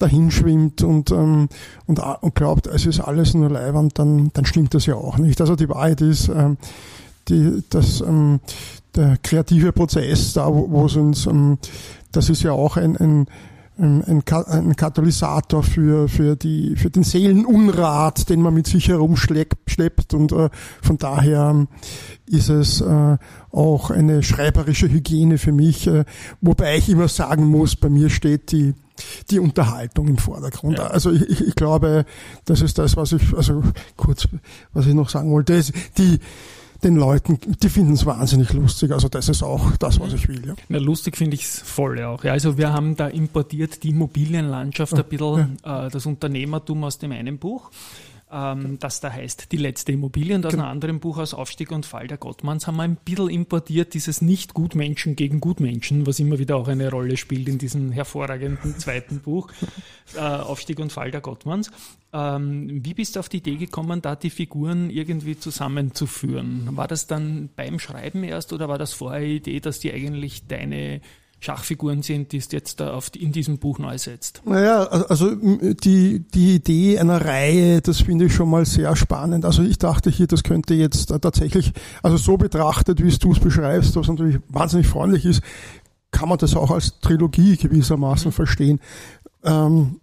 dahin 0.00 0.32
schwimmt 0.32 0.82
und 0.82 1.12
ähm, 1.12 1.48
und 1.86 2.00
und 2.00 2.34
glaubt 2.34 2.66
es 2.66 2.86
ist 2.86 2.98
alles 2.98 3.34
nur 3.34 3.48
Leiwand 3.48 4.00
dann 4.00 4.30
dann 4.32 4.44
stimmt 4.44 4.74
das 4.74 4.86
ja 4.86 4.96
auch 4.96 5.18
nicht 5.18 5.40
also 5.40 5.54
die 5.54 5.68
Wahrheit 5.68 6.00
ist 6.00 6.28
ähm, 6.28 6.56
die 7.28 7.62
das 7.70 8.00
ähm, 8.00 8.40
der 8.96 9.16
kreative 9.22 9.70
Prozess 9.70 10.32
da 10.32 10.52
wo, 10.52 10.68
wo 10.68 10.86
es 10.86 10.96
uns 10.96 11.26
ähm, 11.26 11.58
das 12.10 12.30
ist 12.30 12.42
ja 12.42 12.50
auch 12.50 12.76
ein, 12.76 12.96
ein 12.96 13.26
ein, 13.78 14.24
ein 14.26 14.76
Katalysator 14.76 15.62
für, 15.62 16.08
für, 16.08 16.36
die, 16.36 16.76
für 16.76 16.90
den 16.90 17.02
Seelenunrat, 17.02 18.28
den 18.28 18.42
man 18.42 18.54
mit 18.54 18.66
sich 18.66 18.88
herumschleppt. 18.88 20.14
Und 20.14 20.32
äh, 20.32 20.50
von 20.82 20.98
daher 20.98 21.66
ist 22.26 22.48
es 22.48 22.80
äh, 22.80 23.16
auch 23.50 23.90
eine 23.90 24.22
schreiberische 24.22 24.88
Hygiene 24.88 25.38
für 25.38 25.52
mich, 25.52 25.86
äh, 25.86 26.04
wobei 26.40 26.76
ich 26.76 26.88
immer 26.88 27.08
sagen 27.08 27.46
muss, 27.46 27.76
bei 27.76 27.88
mir 27.88 28.10
steht 28.10 28.52
die 28.52 28.74
die 29.30 29.38
Unterhaltung 29.38 30.06
im 30.06 30.18
Vordergrund. 30.18 30.78
Ja. 30.78 30.88
Also 30.88 31.10
ich, 31.10 31.22
ich, 31.28 31.48
ich 31.48 31.54
glaube, 31.54 32.04
das 32.44 32.60
ist 32.60 32.78
das, 32.78 32.96
was 32.96 33.12
ich, 33.12 33.34
also 33.34 33.62
kurz, 33.96 34.28
was 34.72 34.86
ich 34.86 34.94
noch 34.94 35.08
sagen 35.08 35.30
wollte, 35.30 35.54
ist 35.54 35.72
die, 35.98 36.20
den 36.84 36.96
Leuten, 36.96 37.38
die 37.62 37.68
finden 37.68 37.92
es 37.92 38.06
wahnsinnig 38.06 38.52
lustig. 38.52 38.92
Also 38.92 39.08
das 39.08 39.28
ist 39.28 39.42
auch 39.42 39.76
das, 39.76 40.00
was 40.00 40.12
ich 40.12 40.28
will. 40.28 40.46
Ja. 40.46 40.54
Na, 40.68 40.78
lustig 40.78 41.16
finde 41.16 41.34
ich 41.34 41.44
es 41.44 41.60
voll 41.60 42.02
auch. 42.02 42.24
Ja, 42.24 42.32
also 42.32 42.58
wir 42.58 42.72
haben 42.72 42.96
da 42.96 43.08
importiert 43.08 43.82
die 43.82 43.90
Immobilienlandschaft 43.90 44.94
ein 44.94 45.04
bisschen, 45.04 45.58
ja. 45.64 45.86
äh, 45.86 45.90
das 45.90 46.06
Unternehmertum 46.06 46.84
aus 46.84 46.98
dem 46.98 47.12
einen 47.12 47.38
Buch 47.38 47.70
ähm, 48.32 48.78
das 48.78 49.00
da 49.00 49.12
heißt 49.12 49.52
Die 49.52 49.58
letzte 49.58 49.92
Immobilie 49.92 50.34
und 50.34 50.46
aus 50.46 50.52
genau. 50.52 50.64
einem 50.64 50.72
anderen 50.72 51.00
Buch 51.00 51.18
aus 51.18 51.34
Aufstieg 51.34 51.70
und 51.70 51.84
Fall 51.84 52.06
der 52.06 52.16
Gottmanns 52.16 52.66
haben 52.66 52.76
wir 52.76 52.84
ein 52.84 52.96
bisschen 52.96 53.28
importiert, 53.28 53.92
dieses 53.92 54.22
Nicht-Gutmenschen 54.22 55.16
gegen 55.16 55.40
Gutmenschen, 55.40 56.06
was 56.06 56.18
immer 56.18 56.38
wieder 56.38 56.56
auch 56.56 56.68
eine 56.68 56.90
Rolle 56.90 57.16
spielt 57.16 57.48
in 57.48 57.58
diesem 57.58 57.92
hervorragenden 57.92 58.78
zweiten 58.78 59.20
Buch, 59.20 59.50
äh, 60.16 60.20
Aufstieg 60.20 60.78
und 60.78 60.92
Fall 60.92 61.10
der 61.10 61.20
Gottmanns. 61.20 61.70
Ähm, 62.14 62.80
wie 62.84 62.94
bist 62.94 63.16
du 63.16 63.20
auf 63.20 63.28
die 63.28 63.38
Idee 63.38 63.56
gekommen, 63.56 64.00
da 64.00 64.16
die 64.16 64.30
Figuren 64.30 64.88
irgendwie 64.88 65.38
zusammenzuführen? 65.38 66.70
War 66.76 66.88
das 66.88 67.06
dann 67.06 67.50
beim 67.54 67.78
Schreiben 67.78 68.24
erst 68.24 68.52
oder 68.52 68.68
war 68.68 68.78
das 68.78 68.94
vorher 68.94 69.20
die 69.20 69.36
Idee, 69.36 69.60
dass 69.60 69.78
die 69.80 69.92
eigentlich 69.92 70.46
deine 70.46 71.00
Schachfiguren 71.42 72.02
sind, 72.02 72.30
die 72.30 72.36
es 72.36 72.52
jetzt 72.52 72.78
da 72.78 72.92
auf, 72.94 73.10
in 73.16 73.32
diesem 73.32 73.58
Buch 73.58 73.80
neu 73.80 73.98
setzt. 73.98 74.42
Naja, 74.44 74.84
also 74.84 75.34
die, 75.34 76.20
die 76.20 76.54
Idee 76.54 77.00
einer 77.00 77.24
Reihe, 77.24 77.80
das 77.80 78.00
finde 78.00 78.26
ich 78.26 78.34
schon 78.34 78.48
mal 78.48 78.64
sehr 78.64 78.94
spannend. 78.94 79.44
Also 79.44 79.62
ich 79.62 79.76
dachte 79.76 80.08
hier, 80.08 80.28
das 80.28 80.44
könnte 80.44 80.74
jetzt 80.74 81.06
tatsächlich, 81.06 81.72
also 82.00 82.16
so 82.16 82.36
betrachtet, 82.36 83.02
wie 83.02 83.08
es 83.08 83.18
du 83.18 83.32
es 83.32 83.40
beschreibst, 83.40 83.96
was 83.96 84.06
natürlich 84.06 84.38
wahnsinnig 84.48 84.86
freundlich 84.86 85.26
ist, 85.26 85.42
kann 86.12 86.28
man 86.28 86.38
das 86.38 86.54
auch 86.54 86.70
als 86.70 87.00
Trilogie 87.00 87.56
gewissermaßen 87.56 88.28
mhm. 88.28 88.34
verstehen. 88.34 88.80
Ähm, 89.42 90.00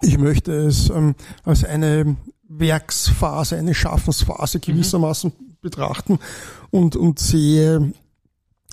ich 0.00 0.16
möchte 0.16 0.52
es 0.52 0.88
ähm, 0.88 1.14
als 1.44 1.62
eine 1.62 2.16
Werksphase, 2.48 3.56
eine 3.58 3.74
Schaffensphase 3.74 4.56
mhm. 4.56 4.62
gewissermaßen 4.62 5.30
mhm. 5.38 5.56
betrachten 5.60 6.18
und, 6.70 6.96
und 6.96 7.18
sehe 7.18 7.92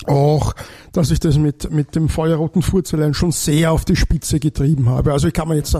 auch, 0.05 0.53
dass 0.91 1.11
ich 1.11 1.19
das 1.19 1.37
mit, 1.37 1.71
mit 1.71 1.95
dem 1.95 2.09
feuerroten 2.09 2.61
Furzelein 2.61 3.13
schon 3.13 3.31
sehr 3.31 3.71
auf 3.71 3.85
die 3.85 3.95
Spitze 3.95 4.39
getrieben 4.39 4.89
habe. 4.89 5.11
Also 5.11 5.27
ich 5.27 5.33
kann 5.33 5.47
man 5.47 5.57
jetzt 5.57 5.75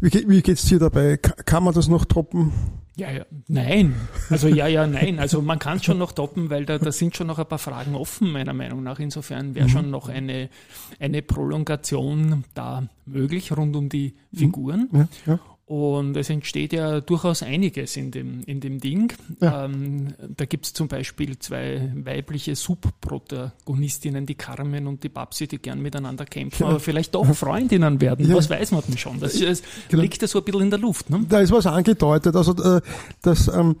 wie, 0.00 0.28
wie 0.28 0.42
geht's 0.42 0.64
dir 0.66 0.78
dabei? 0.78 1.16
Kann 1.16 1.64
man 1.64 1.74
das 1.74 1.88
noch 1.88 2.04
toppen? 2.04 2.52
Ja, 2.94 3.10
ja, 3.10 3.24
nein. 3.48 3.94
Also 4.30 4.48
ja, 4.48 4.66
ja, 4.66 4.86
nein. 4.86 5.18
Also 5.18 5.42
man 5.42 5.58
kann 5.58 5.78
es 5.78 5.84
schon 5.84 5.98
noch 5.98 6.12
toppen, 6.12 6.50
weil 6.50 6.66
da, 6.66 6.78
da 6.78 6.92
sind 6.92 7.16
schon 7.16 7.26
noch 7.26 7.38
ein 7.38 7.46
paar 7.46 7.58
Fragen 7.58 7.94
offen, 7.94 8.30
meiner 8.30 8.52
Meinung 8.52 8.82
nach. 8.82 8.98
Insofern 8.98 9.54
wäre 9.54 9.66
mhm. 9.66 9.70
schon 9.70 9.90
noch 9.90 10.08
eine, 10.08 10.50
eine 11.00 11.22
Prolongation 11.22 12.44
da 12.54 12.88
möglich 13.06 13.56
rund 13.56 13.74
um 13.74 13.88
die 13.88 14.14
Figuren. 14.32 14.88
Ja, 14.92 15.08
ja. 15.26 15.40
Und 15.68 16.16
es 16.16 16.30
entsteht 16.30 16.72
ja 16.72 17.02
durchaus 17.02 17.42
einiges 17.42 17.98
in 17.98 18.10
dem, 18.10 18.40
in 18.46 18.58
dem 18.60 18.80
Ding. 18.80 19.12
Ja. 19.42 19.66
Ähm, 19.66 20.14
da 20.34 20.46
gibt 20.46 20.64
es 20.64 20.72
zum 20.72 20.88
Beispiel 20.88 21.38
zwei 21.38 21.92
weibliche 21.94 22.56
Subprotagonistinnen, 22.56 24.24
die 24.24 24.34
Carmen 24.34 24.86
und 24.86 25.04
die 25.04 25.10
Babsi, 25.10 25.46
die 25.46 25.58
gern 25.58 25.82
miteinander 25.82 26.24
kämpfen, 26.24 26.62
ja. 26.62 26.70
aber 26.70 26.80
vielleicht 26.80 27.14
doch 27.14 27.34
Freundinnen 27.34 28.00
werden. 28.00 28.26
Ja. 28.26 28.36
Was 28.36 28.48
weiß 28.48 28.70
man 28.70 28.82
denn 28.88 28.96
schon? 28.96 29.20
Das, 29.20 29.38
das 29.38 29.62
genau. 29.90 30.00
liegt 30.00 30.22
ja 30.22 30.26
so 30.26 30.38
ein 30.38 30.44
bisschen 30.46 30.62
in 30.62 30.70
der 30.70 30.78
Luft. 30.78 31.10
Ne? 31.10 31.26
Da 31.28 31.40
ist 31.40 31.52
was 31.52 31.66
angedeutet. 31.66 32.34
Also 32.34 32.52
äh, 32.62 32.80
das 33.20 33.48
ähm, 33.48 33.76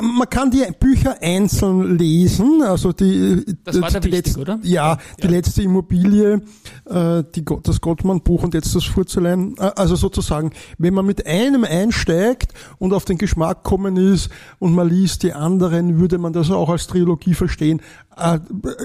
man 0.00 0.28
kann 0.28 0.50
die 0.50 0.64
Bücher 0.78 1.16
einzeln 1.20 1.96
lesen, 1.96 2.62
also 2.62 2.92
die, 2.92 3.44
das 3.64 3.80
war 3.80 3.88
die, 3.88 3.94
wichtig, 3.94 4.12
letzte, 4.12 4.40
oder? 4.40 4.58
Ja, 4.62 4.98
die 5.18 5.26
ja. 5.26 5.30
letzte 5.30 5.62
Immobilie, 5.62 6.42
äh, 6.86 7.24
die, 7.34 7.44
das 7.62 7.80
Gottmann-Buch 7.80 8.42
und 8.44 8.54
jetzt 8.54 8.74
das 8.74 8.84
Furzelein. 8.84 9.54
Äh, 9.58 9.70
also 9.76 9.96
sozusagen, 9.96 10.52
wenn 10.78 10.94
man 10.94 11.06
mit 11.06 11.26
einem 11.26 11.64
einsteigt 11.64 12.52
und 12.78 12.92
auf 12.92 13.04
den 13.04 13.18
Geschmack 13.18 13.62
kommen 13.62 13.96
ist 13.96 14.30
und 14.58 14.74
man 14.74 14.88
liest 14.88 15.22
die 15.22 15.32
anderen, 15.32 15.98
würde 15.98 16.18
man 16.18 16.32
das 16.32 16.50
auch 16.50 16.68
als 16.68 16.86
Trilogie 16.86 17.34
verstehen. 17.34 17.80
Äh, 18.16 18.40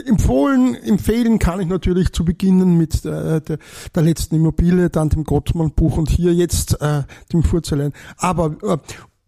empfohlen, 0.06 0.76
empfehlen 0.76 1.40
kann 1.40 1.60
ich 1.60 1.68
natürlich 1.68 2.14
zu 2.14 2.24
beginnen 2.24 2.78
mit 2.78 3.04
äh, 3.06 3.42
der, 3.42 3.58
der 3.96 4.04
letzten 4.04 4.36
Immobilie, 4.36 4.90
dann 4.90 5.10
dem 5.10 5.24
Gottmann-Buch 5.24 5.98
und 5.98 6.10
hier 6.10 6.34
jetzt 6.34 6.80
äh, 6.82 7.04
dem 7.32 7.44
Furzelein. 7.44 7.94
Aber 8.18 8.56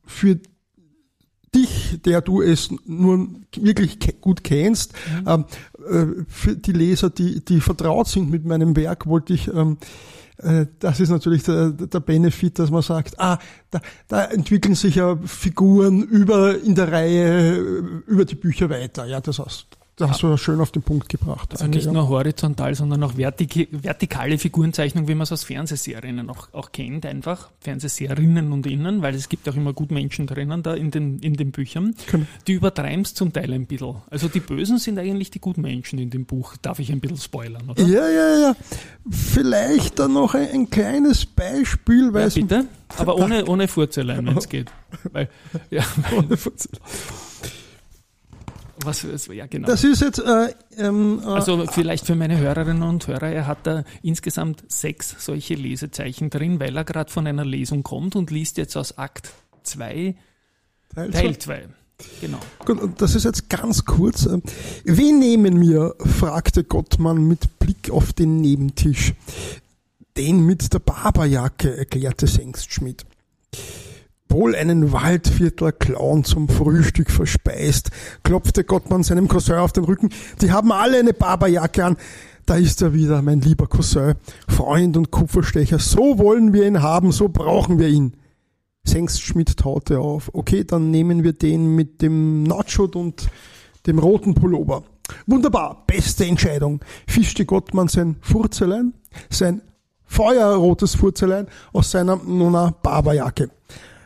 für 0.05 0.39
dich, 1.55 2.01
der 2.03 2.21
du 2.21 2.41
es 2.41 2.69
nur 2.85 3.27
wirklich 3.55 3.97
gut 4.21 4.43
kennst, 4.43 4.93
mhm. 4.93 5.27
ähm, 5.27 5.45
äh, 5.89 6.23
für 6.27 6.55
die 6.55 6.73
Leser, 6.73 7.09
die, 7.09 7.43
die 7.43 7.61
vertraut 7.61 8.07
sind 8.07 8.29
mit 8.29 8.45
meinem 8.45 8.75
Werk, 8.75 9.07
wollte 9.07 9.33
ich 9.33 9.47
ähm, 9.47 9.77
äh, 10.37 10.65
das 10.79 10.99
ist 10.99 11.09
natürlich 11.09 11.43
der, 11.43 11.69
der 11.69 11.99
Benefit, 11.99 12.59
dass 12.59 12.69
man 12.69 12.81
sagt, 12.81 13.19
ah, 13.19 13.39
da, 13.71 13.79
da 14.07 14.25
entwickeln 14.25 14.75
sich 14.75 14.95
ja 14.95 15.17
Figuren 15.25 16.03
über 16.03 16.61
in 16.61 16.75
der 16.75 16.91
Reihe 16.91 17.55
über 17.55 18.25
die 18.25 18.35
Bücher 18.35 18.69
weiter. 18.69 19.05
Ja, 19.05 19.21
das 19.21 19.39
heißt, 19.39 19.67
da 19.97 20.09
hast 20.09 20.23
du 20.23 20.27
ja 20.27 20.37
schön 20.37 20.59
auf 20.59 20.71
den 20.71 20.81
Punkt 20.81 21.07
gebracht. 21.07 21.51
Also 21.51 21.67
nicht 21.67 21.89
nur 21.89 22.09
horizontal, 22.09 22.75
sondern 22.75 23.01
auch 23.03 23.13
vertik 23.13 23.69
vertikale 23.71 24.37
Figurenzeichnung, 24.37 25.07
wie 25.07 25.15
man 25.15 25.23
es 25.23 25.31
aus 25.31 25.45
Fernsehserien 25.45 26.29
auch, 26.29 26.49
auch 26.53 26.73
kennt, 26.73 27.05
einfach. 27.05 27.49
Fernsehserinnen 27.61 28.51
und 28.51 28.67
innen, 28.67 29.01
weil 29.01 29.15
es 29.15 29.29
gibt 29.29 29.47
auch 29.47 29.55
immer 29.55 29.71
gut 29.71 29.91
Menschen 29.91 30.27
drinnen 30.27 30.63
da 30.63 30.73
in 30.73 30.91
den, 30.91 31.19
in 31.19 31.35
den 31.35 31.51
Büchern. 31.51 31.95
Genau. 32.11 32.25
Die 32.45 32.53
übertreiben 32.53 33.03
es 33.03 33.13
zum 33.13 33.31
Teil 33.31 33.53
ein 33.53 33.67
bisschen. 33.67 33.95
Also 34.09 34.27
die 34.27 34.41
Bösen 34.41 34.79
sind 34.79 34.99
eigentlich 34.99 35.31
die 35.31 35.39
guten 35.39 35.61
Menschen 35.61 35.97
in 35.97 36.09
dem 36.09 36.25
Buch. 36.25 36.57
Darf 36.61 36.79
ich 36.79 36.91
ein 36.91 36.99
bisschen 36.99 37.17
spoilern, 37.17 37.69
oder? 37.69 37.81
Ja, 37.81 38.09
ja, 38.09 38.39
ja. 38.39 38.55
Vielleicht 39.09 39.99
dann 39.99 40.13
noch 40.13 40.33
ein, 40.33 40.49
ein 40.49 40.69
kleines 40.69 41.25
Beispiel, 41.25 42.13
weil 42.13 42.27
ja, 42.27 42.35
bitte? 42.35 42.65
Aber 42.97 43.15
ohne, 43.15 43.45
ohne 43.45 43.69
Furzelein, 43.69 44.25
wenn 44.25 44.37
es 44.37 44.49
geht. 44.49 44.71
Weil, 45.13 45.29
ja. 45.69 45.83
ohne 46.17 46.35
Furzelein. 46.35 46.81
Was, 48.83 49.05
ja, 49.31 49.47
genau. 49.47 49.67
Das 49.67 49.83
ist 49.83 50.01
jetzt. 50.01 50.19
Äh, 50.19 50.53
ähm, 50.77 51.21
äh, 51.23 51.27
also 51.27 51.65
vielleicht 51.67 52.05
für 52.05 52.15
meine 52.15 52.37
Hörerinnen 52.37 52.83
und 52.83 53.07
Hörer, 53.07 53.29
er 53.29 53.47
hat 53.47 53.59
da 53.63 53.83
insgesamt 54.01 54.63
sechs 54.67 55.15
solche 55.19 55.55
Lesezeichen 55.55 56.29
drin, 56.29 56.59
weil 56.59 56.75
er 56.75 56.83
gerade 56.83 57.11
von 57.11 57.25
einer 57.25 57.45
Lesung 57.45 57.83
kommt 57.83 58.15
und 58.15 58.31
liest 58.31 58.57
jetzt 58.57 58.75
aus 58.75 58.97
Akt 58.97 59.31
2 59.63 60.15
Teil 60.95 61.37
2. 61.37 61.67
Genau. 62.21 62.39
Gut, 62.65 62.81
und 62.81 63.01
das 63.01 63.15
ist 63.15 63.23
jetzt 63.23 63.49
ganz 63.49 63.85
kurz. 63.85 64.27
Wen 64.83 65.19
nehmen 65.19 65.61
wir? 65.61 65.95
fragte 65.99 66.63
Gottmann 66.63 67.27
mit 67.27 67.59
Blick 67.59 67.89
auf 67.89 68.13
den 68.13 68.41
Nebentisch. 68.41 69.13
Den 70.17 70.45
mit 70.45 70.73
der 70.73 70.79
Barberjacke, 70.79 71.75
erklärte 71.77 72.27
Sengstschmidt 72.27 73.05
wohl 74.29 74.55
einen 74.55 74.91
Waldviertler 74.91 75.71
Clown 75.71 76.23
zum 76.23 76.49
Frühstück 76.49 77.11
verspeist, 77.11 77.91
klopfte 78.23 78.63
Gottmann 78.63 79.03
seinem 79.03 79.27
Cousin 79.27 79.55
auf 79.55 79.71
den 79.71 79.83
Rücken. 79.85 80.09
Die 80.41 80.51
haben 80.51 80.71
alle 80.71 80.99
eine 80.99 81.13
Barberjacke 81.13 81.85
an. 81.85 81.97
Da 82.45 82.55
ist 82.55 82.81
er 82.81 82.93
wieder, 82.93 83.21
mein 83.21 83.41
lieber 83.41 83.67
Cousin, 83.67 84.15
Freund 84.47 84.97
und 84.97 85.09
Kupferstecher. 85.09 85.79
So 85.79 86.19
wollen 86.19 86.53
wir 86.53 86.67
ihn 86.67 86.81
haben, 86.81 87.11
so 87.11 87.29
brauchen 87.29 87.79
wir 87.79 87.87
ihn. 87.87 88.13
Sengstschmidt 88.83 89.57
taute 89.57 89.99
auf. 89.99 90.29
Okay, 90.33 90.63
dann 90.63 90.91
nehmen 90.91 91.23
wir 91.23 91.33
den 91.33 91.75
mit 91.75 92.01
dem 92.01 92.43
Nachot 92.43 92.95
und 92.95 93.29
dem 93.87 93.99
roten 93.99 94.35
Pullover. 94.35 94.83
Wunderbar, 95.25 95.83
beste 95.87 96.25
Entscheidung. 96.25 96.81
Fischte 97.07 97.45
Gottmann 97.45 97.87
sein 97.87 98.17
Furzelein, 98.21 98.93
sein 99.29 99.61
feuerrotes 100.05 100.95
Furzelein 100.95 101.47
aus 101.73 101.91
seiner 101.91 102.17
Nona 102.17 102.75
Barberjacke. 102.81 103.49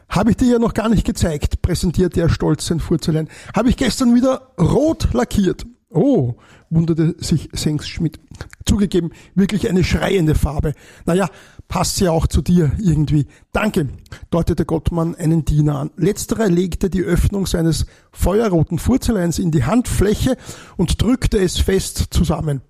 Habe 0.10 0.32
ich 0.32 0.38
dir 0.38 0.54
ja 0.54 0.60
noch 0.60 0.74
gar 0.74 0.90
nicht 0.90 1.06
gezeigt, 1.06 1.62
präsentierte 1.62 2.20
er 2.20 2.30
stolz 2.30 2.66
sein 2.66 2.80
Furzelein. 2.80 3.30
Habe 3.56 3.70
ich 3.70 3.78
gestern 3.78 4.16
wieder 4.16 4.54
rot 4.60 5.14
lackiert. 5.14 5.66
Oh, 5.92 6.36
wunderte 6.70 7.16
sich 7.18 7.50
Sengschmidt. 7.52 8.20
Zugegeben, 8.66 9.12
wirklich 9.34 9.70
eine 9.70 9.84
schreiende 9.84 10.36
Farbe. 10.36 10.74
Naja, 11.06 11.30
passt 11.68 12.00
ja 12.00 12.12
auch 12.12 12.28
zu 12.28 12.42
dir 12.42 12.72
irgendwie. 12.80 13.26
Danke, 13.54 13.90
deutete 14.30 14.66
Gottmann 14.66 15.16
einen 15.16 15.46
Diener 15.46 15.80
an. 15.80 15.92
Letzterer 15.96 16.48
legte 16.48 16.92
die 16.92 17.02
Öffnung 17.02 17.48
seines 17.48 17.88
feuerroten 18.12 18.78
Furzeleins 18.78 19.40
in 19.40 19.52
die 19.52 19.64
Handfläche 19.64 20.38
und 20.78 21.02
drückte 21.02 21.40
es 21.40 21.58
fest 21.58 22.08
zusammen. 22.12 22.62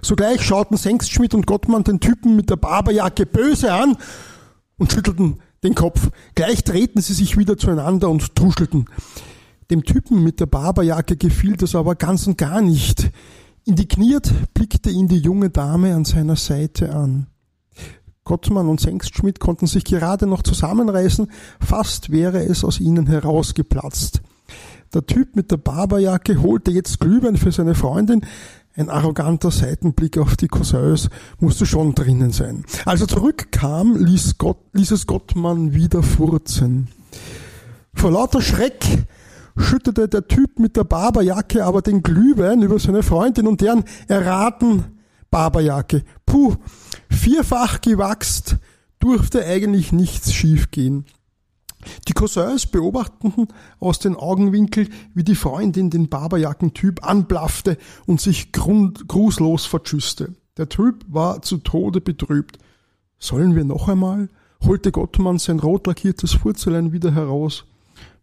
Sogleich 0.00 0.42
schauten 0.42 0.76
Sengstschmidt 0.76 1.34
und 1.34 1.46
Gottmann 1.46 1.82
den 1.82 1.98
Typen 1.98 2.36
mit 2.36 2.50
der 2.50 2.56
Barberjacke 2.56 3.26
böse 3.26 3.72
an 3.72 3.96
und 4.78 4.92
schüttelten 4.92 5.40
den 5.62 5.74
Kopf. 5.74 6.10
Gleich 6.34 6.64
drehten 6.64 7.00
sie 7.00 7.14
sich 7.14 7.36
wieder 7.38 7.56
zueinander 7.56 8.08
und 8.08 8.34
tuschelten. 8.34 8.86
Dem 9.70 9.84
Typen 9.84 10.22
mit 10.22 10.40
der 10.40 10.46
Barberjacke 10.46 11.16
gefiel 11.16 11.56
das 11.56 11.74
aber 11.74 11.94
ganz 11.94 12.26
und 12.26 12.36
gar 12.36 12.60
nicht. 12.60 13.10
Indigniert 13.64 14.32
blickte 14.54 14.90
ihn 14.90 15.08
die 15.08 15.18
junge 15.18 15.50
Dame 15.50 15.94
an 15.94 16.04
seiner 16.04 16.36
Seite 16.36 16.94
an. 16.94 17.28
Gottmann 18.24 18.68
und 18.68 18.80
Sengstschmidt 18.80 19.40
konnten 19.40 19.66
sich 19.66 19.84
gerade 19.84 20.26
noch 20.26 20.42
zusammenreißen, 20.42 21.30
fast 21.60 22.10
wäre 22.10 22.44
es 22.44 22.64
aus 22.64 22.80
ihnen 22.80 23.06
herausgeplatzt. 23.06 24.22
Der 24.94 25.06
Typ 25.06 25.36
mit 25.36 25.50
der 25.50 25.56
Barberjacke 25.56 26.42
holte 26.42 26.70
jetzt 26.70 27.00
Glühwein 27.00 27.36
für 27.36 27.50
seine 27.50 27.74
Freundin, 27.74 28.26
ein 28.74 28.88
arroganter 28.88 29.50
Seitenblick 29.50 30.18
auf 30.18 30.36
die 30.36 30.48
Cousins 30.48 31.10
musste 31.38 31.66
schon 31.66 31.94
drinnen 31.94 32.32
sein. 32.32 32.64
Als 32.84 33.02
er 33.02 33.08
zurückkam, 33.08 33.96
ließ, 33.96 34.38
Gott, 34.38 34.58
ließ 34.72 34.92
es 34.92 35.06
Gottmann 35.06 35.74
wieder 35.74 36.02
furzen. 36.02 36.88
Vor 37.94 38.10
lauter 38.12 38.40
Schreck 38.40 38.84
schüttete 39.56 40.08
der 40.08 40.26
Typ 40.26 40.58
mit 40.58 40.76
der 40.76 40.84
Barberjacke 40.84 41.64
aber 41.64 41.82
den 41.82 42.02
Glühwein 42.02 42.62
über 42.62 42.78
seine 42.78 43.02
Freundin 43.02 43.46
und 43.46 43.60
deren 43.60 43.84
erraten 44.08 44.84
Barberjacke. 45.30 46.02
Puh, 46.24 46.56
vierfach 47.10 47.82
gewachst, 47.82 48.56
durfte 48.98 49.44
eigentlich 49.44 49.92
nichts 49.92 50.32
schiefgehen. 50.32 51.04
Die 52.08 52.12
Cousins 52.12 52.66
beobachteten 52.66 53.48
aus 53.80 53.98
den 53.98 54.16
Augenwinkel, 54.16 54.88
wie 55.14 55.24
die 55.24 55.34
Freundin 55.34 55.90
den 55.90 56.08
Barberjackentyp 56.08 57.06
anblaffte 57.06 57.78
und 58.06 58.20
sich 58.20 58.52
grußlos 58.52 59.66
verschüsste. 59.66 60.34
Der 60.56 60.68
Typ 60.68 61.04
war 61.08 61.42
zu 61.42 61.58
Tode 61.58 62.00
betrübt. 62.00 62.58
Sollen 63.18 63.54
wir 63.54 63.64
noch 63.64 63.88
einmal? 63.88 64.28
holte 64.64 64.92
Gottmann 64.92 65.38
sein 65.38 65.58
rot 65.58 65.86
lackiertes 65.86 66.34
Furzelein 66.34 66.92
wieder 66.92 67.12
heraus. 67.14 67.64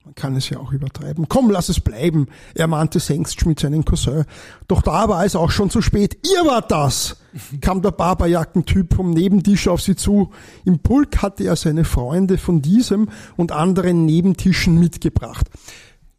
Man 0.05 0.15
kann 0.15 0.35
es 0.35 0.49
ja 0.49 0.59
auch 0.59 0.71
übertreiben. 0.71 1.27
Komm, 1.27 1.51
lass 1.51 1.69
es 1.69 1.81
bleiben, 1.81 2.27
ermahnte 2.55 2.99
Sengst 2.99 3.45
mit 3.45 3.59
seinem 3.59 3.83
Cousin. 3.83 4.23
Doch 4.67 4.81
da 4.81 5.09
war 5.09 5.25
es 5.25 5.35
auch 5.35 5.51
schon 5.51 5.69
zu 5.69 5.81
spät. 5.81 6.17
Ihr 6.25 6.45
wart 6.45 6.71
das! 6.71 7.17
kam 7.61 7.81
der 7.81 7.91
Barberjackentyp 7.91 8.95
vom 8.95 9.11
Nebentisch 9.11 9.67
auf 9.67 9.81
sie 9.81 9.95
zu. 9.95 10.31
Im 10.65 10.79
Pulk 10.79 11.21
hatte 11.21 11.43
er 11.43 11.55
seine 11.55 11.83
Freunde 11.83 12.37
von 12.37 12.61
diesem 12.61 13.09
und 13.37 13.51
anderen 13.51 14.05
Nebentischen 14.05 14.79
mitgebracht. 14.79 15.47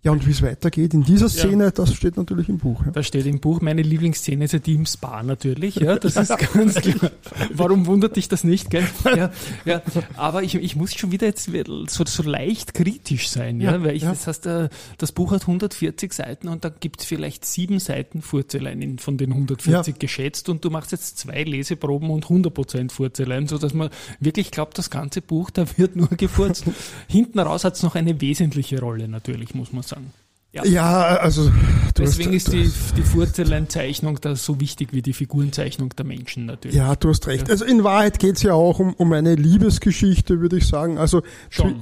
Ja, 0.03 0.13
und 0.13 0.27
wie 0.27 0.31
es 0.31 0.41
weitergeht 0.41 0.95
in 0.95 1.03
dieser 1.03 1.29
Szene, 1.29 1.65
ja. 1.65 1.71
das 1.71 1.93
steht 1.93 2.17
natürlich 2.17 2.49
im 2.49 2.57
Buch. 2.57 2.87
Ja. 2.87 2.91
Das 2.91 3.07
steht 3.07 3.27
im 3.27 3.39
Buch. 3.39 3.61
Meine 3.61 3.83
Lieblingsszene 3.83 4.47
ist 4.47 4.53
ja 4.53 4.59
die 4.59 4.75
im 4.75 4.87
Spa 4.87 5.23
natürlich. 5.23 5.75
Ja, 5.75 5.97
das 5.97 6.17
ist 6.17 6.33
ganz 6.55 6.77
klar. 6.77 7.11
Warum 7.53 7.85
wundert 7.85 8.17
dich 8.17 8.27
das 8.27 8.43
nicht, 8.43 8.71
gell? 8.71 8.87
Ja, 9.05 9.31
ja. 9.67 9.83
Aber 10.17 10.43
ich, 10.43 10.55
ich 10.55 10.75
muss 10.75 10.95
schon 10.95 11.13
wieder 11.13 11.27
jetzt 11.27 11.51
so, 11.89 12.05
so 12.07 12.23
leicht 12.23 12.73
kritisch 12.73 13.29
sein, 13.29 13.61
ja, 13.61 13.73
ja 13.73 13.83
weil 13.83 13.95
ich, 13.95 14.03
das 14.03 14.27
heißt, 14.27 14.47
äh, 14.47 14.69
das 14.97 15.13
Buch 15.13 15.33
hat 15.33 15.43
140 15.43 16.15
Seiten 16.15 16.49
und 16.49 16.65
da 16.65 16.71
gibt 16.71 17.01
es 17.01 17.07
vielleicht 17.07 17.45
sieben 17.45 17.79
Seiten 17.79 18.23
Furzelein 18.23 18.99
von 18.99 19.19
den 19.19 19.33
140 19.33 19.99
geschätzt 19.99 20.49
und 20.49 20.65
du 20.65 20.71
machst 20.71 20.93
jetzt 20.93 21.19
zwei 21.19 21.43
Leseproben 21.43 22.09
und 22.09 22.25
100% 22.25 22.91
Furzelein, 22.91 23.49
sodass 23.49 23.75
man 23.75 23.91
wirklich 24.19 24.51
glaubt, 24.51 24.79
das 24.79 24.89
ganze 24.89 25.21
Buch, 25.21 25.51
da 25.51 25.67
wird 25.77 25.95
nur 25.95 26.09
gefurzt. 26.17 26.65
Hinten 27.07 27.39
raus 27.39 27.65
hat 27.65 27.75
es 27.75 27.83
noch 27.83 27.97
eine 27.97 28.23
wesentliche 28.23 28.81
Rolle 28.81 29.07
natürlich, 29.07 29.55
muss 29.55 29.75
man 29.75 29.83
sagen 29.83 29.90
sagen. 29.91 30.13
Ja, 30.53 30.65
ja 30.65 31.07
also 31.19 31.51
deswegen 31.97 32.35
hast, 32.35 32.49
ist 32.49 32.53
die, 32.53 32.71
die 32.97 33.03
Furzeleinzeichnung 33.03 34.21
da 34.21 34.35
so 34.35 34.59
wichtig 34.59 34.93
wie 34.93 35.01
die 35.01 35.13
Figurenzeichnung 35.13 35.91
der 35.91 36.05
Menschen 36.05 36.47
natürlich. 36.47 36.77
Ja, 36.77 36.97
du 36.97 37.09
hast 37.11 37.29
recht. 37.29 37.49
Also 37.49 37.65
in 37.65 37.85
Wahrheit 37.85 38.19
geht's 38.19 38.43
ja 38.43 38.55
auch 38.55 38.81
um, 38.81 38.95
um 38.95 39.13
eine 39.13 39.37
Liebesgeschichte, 39.37 40.41
würde 40.41 40.57
ich 40.57 40.67
sagen. 40.67 40.99
Also 40.99 41.23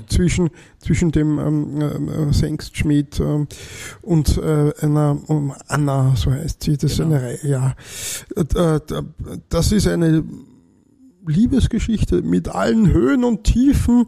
zwischen 0.09 0.50
zwischen 0.81 1.12
dem 1.12 1.38
ähm, 1.38 2.09
äh, 2.09 2.33
Sengstschmidt 2.33 3.21
ähm, 3.21 3.49
und 4.03 4.37
äh, 4.37 4.73
einer 4.81 5.19
um 5.29 5.55
Anna, 5.67 6.15
so 6.17 6.31
heißt 6.31 6.62
sie. 6.62 6.77
Das 6.77 6.99
genau. 6.99 7.17
ist 7.17 7.23
eine 7.23 7.23
Reihe. 7.23 7.49
Ja, 7.49 8.75
äh, 8.75 8.81
das 9.49 9.73
ist 9.73 9.88
eine 9.88 10.25
Liebesgeschichte 11.27 12.23
mit 12.23 12.49
allen 12.49 12.93
Höhen 12.93 13.25
und 13.25 13.45
Tiefen 13.45 14.07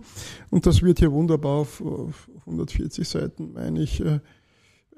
und 0.51 0.67
das 0.67 0.83
wird 0.83 0.99
hier 0.99 1.13
wunderbar 1.13 1.61
auf, 1.61 1.81
auf 1.81 2.30
140 2.47 3.09
Seiten, 3.09 3.53
meine 3.53 3.83
ich, 3.83 4.01
äh, 4.01 4.21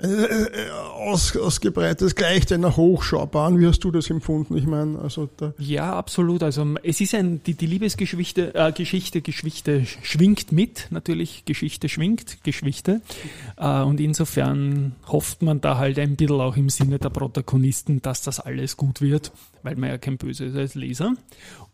aus, 0.03 1.37
ausgebreitet, 1.37 2.17
gleicht 2.17 2.51
einer 2.53 2.77
Hochschaubahn. 2.77 3.61
Wie 3.61 3.67
hast 3.67 3.81
du 3.85 3.91
das 3.91 4.11
empfunden? 4.11 4.57
Ich 4.57 4.67
meine, 4.67 4.99
also 4.99 5.29
da 5.37 5.55
ja, 5.59 5.93
absolut. 5.93 6.43
Also 6.43 6.67
es 6.83 7.01
ist 7.01 7.15
ein 7.15 7.43
die, 7.45 7.55
die 7.55 7.67
Liebesgeschichte, 7.67 8.55
äh, 8.55 8.73
Geschichte, 8.73 9.21
Geschichte 9.21 9.87
schwingt 10.03 10.51
mit, 10.51 10.89
natürlich 10.91 11.45
Geschichte 11.45 11.89
schwingt, 11.89 12.43
Geschichte. 12.43 13.01
Äh, 13.57 13.83
und 13.83 14.01
insofern 14.01 14.97
hofft 15.07 15.43
man 15.43 15.61
da 15.61 15.79
halt 15.79 15.99
ein 15.99 16.17
bisschen 16.17 16.41
auch 16.41 16.57
im 16.57 16.69
Sinne 16.69 16.99
der 16.99 17.11
Protagonisten, 17.11 18.03
dass 18.03 18.23
das 18.23 18.41
alles 18.41 18.77
gut 18.77 19.01
wird, 19.01 19.33
weil 19.63 19.77
man 19.77 19.91
ja 19.91 19.99
kein 19.99 20.17
Böse 20.17 20.47
ist 20.47 20.57
als 20.57 20.75
Leser. 20.75 21.15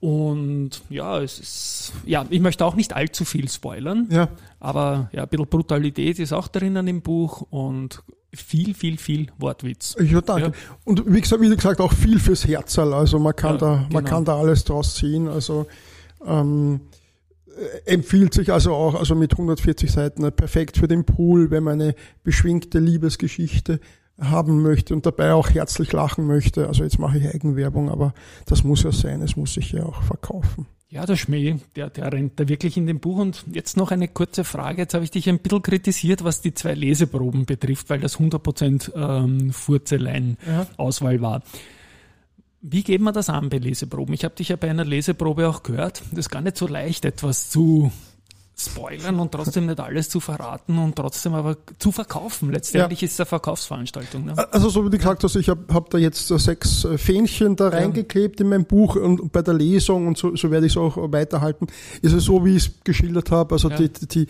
Und 0.00 0.82
ja, 0.90 1.20
es 1.20 1.40
ist, 1.40 1.92
ja, 2.04 2.24
ich 2.30 2.40
möchte 2.40 2.64
auch 2.64 2.76
nicht 2.76 2.92
allzu 2.92 3.24
viel 3.24 3.48
spoilern, 3.48 4.06
ja. 4.10 4.28
aber 4.60 5.10
ja, 5.12 5.24
ein 5.24 5.28
bisschen 5.28 5.48
Brutalität 5.48 6.18
ist 6.18 6.32
auch 6.32 6.46
drinnen 6.46 6.86
im 6.86 7.00
Buch 7.02 7.44
und 7.50 8.02
viel, 8.34 8.74
viel, 8.74 8.98
viel 8.98 9.28
Wortwitz. 9.38 9.96
Ja, 10.00 10.20
danke. 10.20 10.48
Ja. 10.48 10.52
Und 10.84 11.02
wie 11.06 11.20
gesagt, 11.20 11.40
wie 11.42 11.48
gesagt, 11.48 11.80
auch 11.80 11.92
viel 11.92 12.18
fürs 12.18 12.46
Herzal. 12.46 12.92
Also 12.92 13.18
man 13.18 13.34
kann 13.34 13.54
ja, 13.54 13.58
da, 13.58 13.68
man 13.90 14.04
genau. 14.04 14.16
kann 14.16 14.24
da 14.24 14.38
alles 14.38 14.64
draus 14.64 14.94
ziehen. 14.94 15.28
Also 15.28 15.66
ähm, 16.26 16.80
äh, 17.46 17.92
empfiehlt 17.92 18.34
sich 18.34 18.52
also 18.52 18.74
auch, 18.74 18.94
also 18.94 19.14
mit 19.14 19.32
140 19.32 19.90
Seiten 19.90 20.24
äh, 20.24 20.30
perfekt 20.30 20.76
für 20.76 20.88
den 20.88 21.04
Pool, 21.04 21.50
wenn 21.50 21.64
man 21.64 21.80
eine 21.80 21.94
beschwingte 22.22 22.78
Liebesgeschichte 22.78 23.80
haben 24.20 24.62
möchte 24.62 24.94
und 24.94 25.06
dabei 25.06 25.32
auch 25.32 25.48
herzlich 25.50 25.92
lachen 25.92 26.26
möchte. 26.26 26.66
Also 26.66 26.82
jetzt 26.82 26.98
mache 26.98 27.18
ich 27.18 27.34
Eigenwerbung, 27.34 27.88
aber 27.88 28.14
das 28.46 28.64
muss 28.64 28.82
ja 28.82 28.92
sein, 28.92 29.22
es 29.22 29.36
muss 29.36 29.54
sich 29.54 29.72
ja 29.72 29.84
auch 29.84 30.02
verkaufen. 30.02 30.66
Ja, 30.90 31.04
der 31.04 31.16
Schmäh, 31.16 31.56
der, 31.76 31.90
der 31.90 32.10
rennt 32.10 32.40
da 32.40 32.48
wirklich 32.48 32.78
in 32.78 32.86
dem 32.86 32.98
Buch. 32.98 33.18
Und 33.18 33.44
jetzt 33.52 33.76
noch 33.76 33.90
eine 33.90 34.08
kurze 34.08 34.42
Frage. 34.42 34.82
Jetzt 34.82 34.94
habe 34.94 35.04
ich 35.04 35.10
dich 35.10 35.28
ein 35.28 35.38
bisschen 35.38 35.60
kritisiert, 35.60 36.24
was 36.24 36.40
die 36.40 36.54
zwei 36.54 36.72
Leseproben 36.72 37.44
betrifft, 37.44 37.90
weil 37.90 38.00
das 38.00 38.18
100% 38.18 38.94
ähm, 38.96 39.52
Furzelein-Auswahl 39.52 41.20
war. 41.20 41.42
Wie 42.62 42.82
geht 42.82 43.02
man 43.02 43.12
das 43.12 43.28
an 43.28 43.50
bei 43.50 43.58
Leseproben? 43.58 44.14
Ich 44.14 44.24
habe 44.24 44.34
dich 44.34 44.48
ja 44.48 44.56
bei 44.56 44.70
einer 44.70 44.84
Leseprobe 44.84 45.48
auch 45.48 45.62
gehört. 45.62 46.02
Das 46.10 46.20
ist 46.20 46.30
gar 46.30 46.40
nicht 46.40 46.56
so 46.56 46.66
leicht, 46.66 47.04
etwas 47.04 47.50
zu 47.50 47.92
spoilern 48.60 49.20
und 49.20 49.30
trotzdem 49.30 49.66
nicht 49.66 49.78
alles 49.78 50.08
zu 50.08 50.18
verraten 50.18 50.78
und 50.78 50.96
trotzdem 50.96 51.34
aber 51.34 51.56
zu 51.78 51.92
verkaufen. 51.92 52.50
Letztendlich 52.50 53.00
ja. 53.00 53.06
ist 53.06 53.12
es 53.12 53.20
eine 53.20 53.26
Verkaufsveranstaltung. 53.26 54.24
Ne? 54.24 54.52
Also 54.52 54.68
so 54.68 54.84
wie 54.84 54.90
du 54.90 54.98
gesagt 54.98 55.22
hast, 55.22 55.36
ich 55.36 55.48
habe 55.48 55.72
hab 55.72 55.90
da 55.90 55.98
jetzt 55.98 56.26
sechs 56.26 56.84
äh, 56.84 56.98
Fähnchen 56.98 57.54
da 57.54 57.68
reingeklebt 57.68 58.40
in 58.40 58.48
mein 58.48 58.64
Buch 58.64 58.96
und 58.96 59.30
bei 59.30 59.42
der 59.42 59.54
Lesung 59.54 60.08
und 60.08 60.18
so, 60.18 60.34
so 60.34 60.50
werde 60.50 60.66
ich 60.66 60.72
es 60.72 60.76
auch 60.76 60.96
weiterhalten. 61.12 61.68
Ist 62.02 62.14
es 62.14 62.24
so, 62.24 62.44
wie 62.44 62.56
ich 62.56 62.66
es 62.66 62.72
geschildert 62.82 63.30
habe, 63.30 63.54
also 63.54 63.70
ja. 63.70 63.76
die, 63.76 63.90
die 63.90 64.26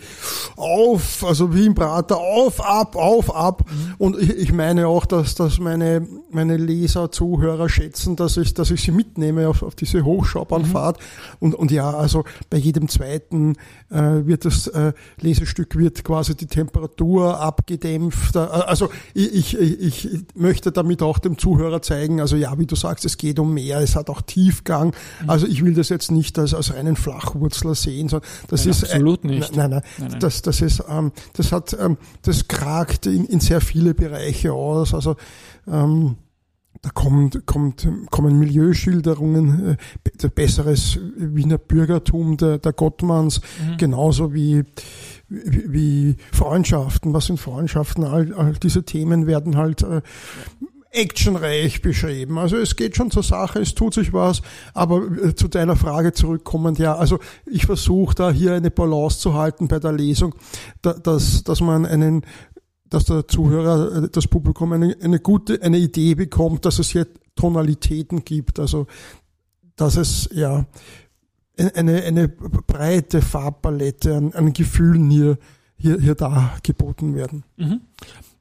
auf, 0.55 1.23
also 1.25 1.53
wie 1.55 1.65
im 1.65 1.73
Prater, 1.73 2.17
auf, 2.17 2.61
ab, 2.63 2.95
auf, 2.95 3.35
ab. 3.35 3.65
Mhm. 3.67 3.95
Und 3.97 4.21
ich, 4.21 4.29
ich 4.29 4.53
meine 4.53 4.87
auch, 4.87 5.07
dass, 5.07 5.33
dass 5.33 5.57
meine, 5.59 6.07
meine 6.29 6.57
Leser, 6.57 7.11
Zuhörer 7.11 7.67
schätzen, 7.67 8.15
dass 8.15 8.37
ich, 8.37 8.53
dass 8.53 8.69
ich 8.69 8.83
sie 8.83 8.91
mitnehme 8.91 9.49
auf, 9.49 9.63
auf 9.63 9.73
diese 9.73 10.05
Hochschaubahnfahrt. 10.05 10.99
Mhm. 10.99 11.03
Und, 11.39 11.55
und 11.55 11.71
ja, 11.71 11.89
also 11.89 12.25
bei 12.51 12.57
jedem 12.57 12.87
zweiten 12.89 13.55
äh, 13.89 14.18
wird 14.27 14.45
das 14.45 14.67
äh, 14.67 14.93
Lesestück 15.19 15.77
wird 15.77 16.03
quasi 16.03 16.35
die 16.35 16.47
Temperatur 16.47 17.39
abgedämpft. 17.39 18.35
Äh, 18.35 18.39
also 18.39 18.89
ich, 19.13 19.57
ich, 19.57 20.05
ich 20.05 20.25
möchte 20.35 20.71
damit 20.71 21.01
auch 21.01 21.19
dem 21.19 21.37
Zuhörer 21.37 21.81
zeigen, 21.81 22.21
also 22.21 22.35
ja, 22.35 22.57
wie 22.57 22.65
du 22.65 22.75
sagst, 22.75 23.05
es 23.05 23.17
geht 23.17 23.39
um 23.39 23.53
mehr, 23.53 23.79
es 23.79 23.95
hat 23.95 24.09
auch 24.09 24.21
Tiefgang. 24.21 24.93
Mhm. 25.21 25.29
Also 25.29 25.47
ich 25.47 25.63
will 25.63 25.73
das 25.73 25.89
jetzt 25.89 26.11
nicht 26.11 26.37
als, 26.39 26.53
als 26.53 26.73
reinen 26.73 26.95
Flachwurzler 26.95 27.75
sehen, 27.75 28.09
sondern 28.09 28.29
das 28.47 28.65
nein, 28.65 28.71
ist 28.71 28.83
absolut 28.83 29.23
nicht. 29.23 29.55
Nein, 29.55 29.69
nein, 29.69 29.81
nein, 29.97 30.09
nein. 30.11 30.19
Das, 30.19 30.41
das 30.41 30.61
ist, 30.61 30.83
ähm, 30.89 31.11
das 31.33 31.51
hat, 31.51 31.77
ähm, 31.79 31.97
das 32.21 32.47
kragt 32.47 33.05
in, 33.05 33.25
in 33.25 33.39
sehr 33.39 33.61
viele 33.61 33.93
Bereiche 33.93 34.53
aus. 34.53 34.93
Also 34.93 35.15
ähm, 35.67 36.15
da 36.81 36.89
kommt, 36.91 37.45
kommt, 37.45 37.87
kommen 38.09 38.39
Milieuschilderungen, 38.39 39.77
äh, 40.23 40.27
besseres 40.29 40.97
Wiener 41.17 41.57
Bürgertum 41.57 42.37
der, 42.37 42.57
der 42.57 42.73
Gottmanns, 42.73 43.41
mhm. 43.41 43.77
genauso 43.77 44.33
wie, 44.33 44.63
wie, 45.27 46.15
Freundschaften. 46.31 47.13
Was 47.13 47.25
sind 47.25 47.39
Freundschaften? 47.39 48.03
All, 48.05 48.33
all 48.33 48.53
diese 48.53 48.83
Themen 48.83 49.27
werden 49.27 49.57
halt 49.57 49.83
äh, 49.83 50.01
actionreich 50.91 51.81
beschrieben. 51.81 52.37
Also 52.37 52.57
es 52.57 52.75
geht 52.75 52.95
schon 52.95 53.11
zur 53.11 53.23
Sache, 53.23 53.59
es 53.59 53.75
tut 53.75 53.93
sich 53.93 54.13
was, 54.13 54.41
aber 54.73 55.03
äh, 55.23 55.35
zu 55.35 55.47
deiner 55.47 55.75
Frage 55.75 56.13
zurückkommend, 56.13 56.79
ja, 56.79 56.95
also 56.95 57.19
ich 57.45 57.65
versuche 57.65 58.15
da 58.15 58.31
hier 58.31 58.53
eine 58.53 58.71
Balance 58.71 59.19
zu 59.19 59.35
halten 59.35 59.67
bei 59.67 59.79
der 59.79 59.91
Lesung, 59.91 60.33
dass, 60.81 61.43
dass 61.43 61.61
man 61.61 61.85
einen 61.85 62.25
dass 62.89 63.05
der 63.05 63.27
Zuhörer, 63.27 64.03
äh, 64.03 64.09
das 64.09 64.27
Publikum 64.27 64.73
eine, 64.73 64.95
eine 65.01 65.19
gute, 65.19 65.61
eine 65.61 65.77
Idee 65.77 66.15
bekommt, 66.15 66.65
dass 66.65 66.79
es 66.79 66.89
hier 66.89 67.07
Tonalitäten 67.35 68.25
gibt, 68.25 68.59
also 68.59 68.87
dass 69.75 69.95
es 69.95 70.29
ja 70.33 70.65
eine, 71.75 72.03
eine 72.03 72.27
breite 72.27 73.21
Farbpalette 73.21 74.15
an, 74.15 74.33
an 74.33 74.53
Gefühlen 74.53 75.09
hier, 75.09 75.37
hier, 75.77 75.99
hier 75.99 76.15
da 76.15 76.57
geboten 76.63 77.15
werden. 77.15 77.43
Mhm. 77.57 77.81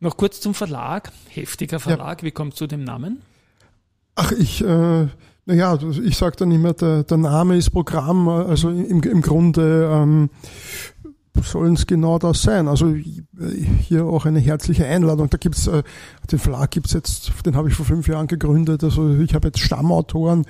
Noch 0.00 0.16
kurz 0.16 0.40
zum 0.40 0.54
Verlag, 0.54 1.12
heftiger 1.28 1.80
Verlag, 1.80 2.22
ja. 2.22 2.26
wie 2.26 2.30
kommt 2.30 2.54
zu 2.54 2.66
dem 2.66 2.84
Namen? 2.84 3.22
Ach, 4.14 4.32
ich, 4.32 4.62
äh, 4.64 5.06
naja, 5.46 5.78
ich 6.02 6.16
sage 6.16 6.36
dann 6.36 6.50
immer, 6.50 6.72
der, 6.72 7.04
der 7.04 7.16
Name 7.16 7.56
ist 7.56 7.70
Programm, 7.70 8.28
also 8.28 8.68
im, 8.68 9.02
im 9.02 9.22
Grunde 9.22 9.90
ähm, 9.92 10.30
sollen 11.42 11.74
es 11.74 11.86
genau 11.86 12.18
das 12.18 12.42
sein. 12.42 12.68
Also 12.68 12.94
hier 12.94 14.04
auch 14.04 14.26
eine 14.26 14.40
herzliche 14.40 14.86
Einladung. 14.86 15.30
Da 15.30 15.38
gibt's 15.38 15.66
äh, 15.66 15.82
den 16.30 16.38
Verlag 16.38 16.70
gibt's 16.70 16.92
jetzt, 16.92 17.32
den 17.44 17.56
habe 17.56 17.68
ich 17.68 17.74
vor 17.74 17.86
fünf 17.86 18.08
Jahren 18.08 18.26
gegründet. 18.26 18.84
Also 18.84 19.14
ich 19.14 19.34
habe 19.34 19.48
jetzt 19.48 19.60
Stammautoren. 19.60 20.44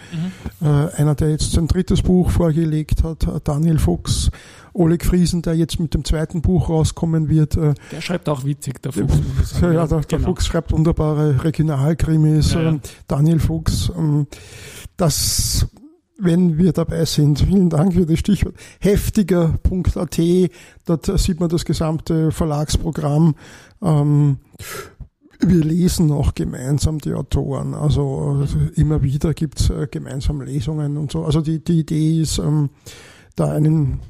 Mhm. 0.61 0.67
Äh, 0.67 0.93
einer, 0.97 1.15
der 1.15 1.31
jetzt 1.31 1.53
sein 1.53 1.69
drittes 1.69 2.03
Buch 2.03 2.31
vorgelegt 2.31 3.05
hat, 3.05 3.25
äh, 3.25 3.41
Daniel 3.43 3.79
Fuchs. 3.79 4.31
Oleg 4.75 5.05
Friesen, 5.05 5.43
der 5.43 5.55
jetzt 5.55 5.81
mit 5.81 5.95
dem 5.95 6.05
zweiten 6.05 6.41
Buch 6.41 6.69
rauskommen 6.69 7.29
wird. 7.29 7.57
Äh, 7.57 7.75
der 7.91 8.01
schreibt 8.01 8.29
auch 8.29 8.45
witzig, 8.45 8.81
der 8.83 8.93
Fuchs. 8.93 9.61
Ja, 9.61 9.73
ja 9.73 9.87
der, 9.87 10.01
der 10.01 10.19
genau. 10.19 10.29
Fuchs 10.29 10.47
schreibt 10.47 10.73
wunderbare 10.73 11.43
Regionalkrimis. 11.43 12.53
Ja, 12.55 12.63
ja. 12.63 12.69
Ähm, 12.69 12.81
Daniel 13.09 13.41
Fuchs. 13.41 13.91
Ähm, 13.97 14.27
das 14.97 15.67
wenn 16.19 16.59
wir 16.59 16.73
dabei 16.73 17.05
sind. 17.05 17.39
Vielen 17.41 17.71
Dank 17.71 17.95
für 17.95 18.05
das 18.05 18.19
Stichwort. 18.19 18.57
Heftiger.at, 18.81 20.21
dort 20.85 21.19
sieht 21.19 21.41
man 21.41 21.49
das 21.49 21.65
gesamte 21.65 22.33
Verlagsprogramm. 22.33 23.37
Ähm, 23.81 24.39
wir 25.41 25.65
lesen 25.65 26.11
auch 26.11 26.35
gemeinsam 26.35 26.99
die 26.99 27.15
Autoren. 27.15 27.75
Also, 27.75 28.39
also 28.41 28.59
immer 28.75 29.03
wieder 29.03 29.35
gibt's 29.35 29.71
äh, 29.71 29.87
gemeinsam 29.89 30.41
Lesungen 30.41 30.97
und 30.97 31.13
so. 31.13 31.25
Also 31.25 31.41
die, 31.41 31.63
die 31.63 31.81
Idee 31.81 32.21
ist, 32.21 32.39
ähm, 32.39 32.71
da 33.37 33.53
einen 33.53 34.01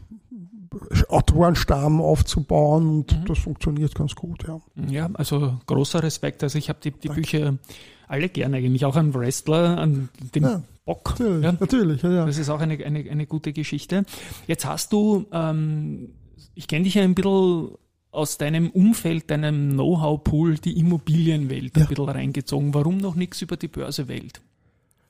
Autorenstamm 1.09 2.01
aufzubauen 2.01 2.89
und 2.89 3.13
mhm. 3.13 3.25
das 3.27 3.39
funktioniert 3.39 3.95
ganz 3.95 4.15
gut, 4.15 4.47
ja. 4.47 4.61
Ja, 4.89 5.11
also 5.15 5.59
großer 5.67 6.03
Respekt. 6.03 6.43
Also 6.43 6.59
ich 6.59 6.69
habe 6.69 6.79
die, 6.83 6.91
die 6.91 7.09
Bücher 7.09 7.59
alle 8.07 8.29
gern 8.29 8.55
eigentlich, 8.55 8.85
auch 8.85 8.97
an 8.97 9.15
Wrestler, 9.15 9.79
an 9.79 10.09
den 10.35 10.43
ja. 10.43 10.63
Bock. 10.85 11.11
Natürlich, 11.19 11.45
ja. 11.45 11.53
natürlich 11.53 12.03
ja. 12.03 12.27
Das 12.27 12.39
ist 12.39 12.49
auch 12.49 12.61
eine, 12.61 12.83
eine, 12.85 13.11
eine 13.11 13.27
gute 13.27 13.53
Geschichte. 13.53 14.05
Jetzt 14.47 14.65
hast 14.65 14.93
du, 14.93 15.27
ähm, 15.33 16.11
ich 16.55 16.67
kenne 16.69 16.85
dich 16.85 16.95
ja 16.95 17.03
ein 17.03 17.15
bisschen 17.15 17.73
aus 18.11 18.39
deinem 18.39 18.71
Umfeld, 18.71 19.31
deinem 19.31 19.73
Know-how-Pool, 19.73 20.57
die 20.57 20.79
Immobilienwelt 20.79 21.77
ein 21.77 21.87
bisschen 21.87 22.09
reingezogen. 22.09 22.73
Warum 22.75 22.97
noch 22.97 23.15
nichts 23.15 23.43
über 23.43 23.57
die 23.57 23.69
Börsewelt? 23.69 24.41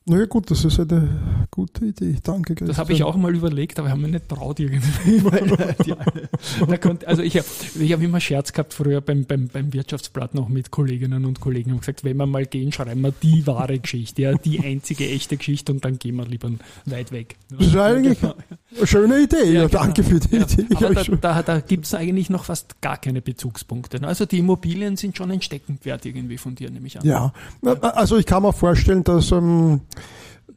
Naja 0.08 0.24
gut, 0.24 0.50
das 0.50 0.64
ist 0.64 0.80
eine 0.80 1.46
gute 1.50 1.84
Idee. 1.84 2.16
Danke. 2.22 2.54
Christian. 2.54 2.68
Das 2.68 2.78
habe 2.78 2.94
ich 2.94 3.02
auch 3.04 3.16
mal 3.16 3.34
überlegt, 3.34 3.78
aber 3.78 3.88
ich 3.88 3.92
habe 3.92 4.00
mir 4.00 4.08
nicht 4.08 4.26
traut 4.28 4.58
irgendwie. 4.58 5.20
also 7.06 7.22
ich 7.22 7.36
habe 7.36 7.46
ich 7.78 7.92
hab 7.92 8.00
immer 8.00 8.18
Scherz 8.18 8.52
gehabt 8.52 8.72
früher 8.72 9.02
beim, 9.02 9.26
beim, 9.26 9.48
beim 9.48 9.72
Wirtschaftsblatt 9.72 10.34
noch 10.34 10.48
mit 10.48 10.70
Kolleginnen 10.70 11.26
und 11.26 11.40
Kollegen 11.40 11.72
und 11.72 11.80
gesagt, 11.80 12.04
wenn 12.04 12.16
wir 12.16 12.26
mal 12.26 12.46
gehen, 12.46 12.72
schreiben 12.72 13.02
wir 13.02 13.12
die 13.22 13.46
wahre 13.46 13.78
Geschichte, 13.78 14.22
ja, 14.22 14.32
die 14.32 14.60
einzige 14.60 15.06
echte 15.08 15.36
Geschichte 15.36 15.72
und 15.72 15.84
dann 15.84 15.98
gehen 15.98 16.16
wir 16.16 16.24
lieber 16.24 16.50
weit 16.86 17.12
weg. 17.12 17.36
Das 17.50 17.66
ist 17.66 17.76
eigentlich 17.76 18.18
schöne 18.84 19.20
Idee. 19.20 19.52
Ja, 19.52 19.66
genau. 19.66 19.82
danke 19.82 20.02
für 20.02 20.20
die 20.20 20.36
ja, 20.36 20.42
Idee. 20.42 20.66
Aber 20.74 20.94
da, 20.94 21.16
da, 21.16 21.42
da 21.42 21.60
gibt 21.60 21.86
es 21.86 21.94
eigentlich 21.94 22.30
noch 22.30 22.44
fast 22.44 22.80
gar 22.80 22.96
keine 22.96 23.20
Bezugspunkte. 23.20 24.00
Also 24.06 24.26
die 24.26 24.38
Immobilien 24.38 24.96
sind 24.96 25.16
schon 25.16 25.30
ein 25.30 25.42
Steckenpferd 25.42 26.06
irgendwie 26.06 26.38
von 26.38 26.54
dir, 26.54 26.70
nehme 26.70 26.86
ich 26.86 26.98
an. 26.98 27.06
Ja, 27.06 27.32
also 27.80 28.16
ich 28.16 28.26
kann 28.26 28.42
mir 28.42 28.52
vorstellen, 28.52 29.04
dass 29.04 29.32
ähm, 29.32 29.80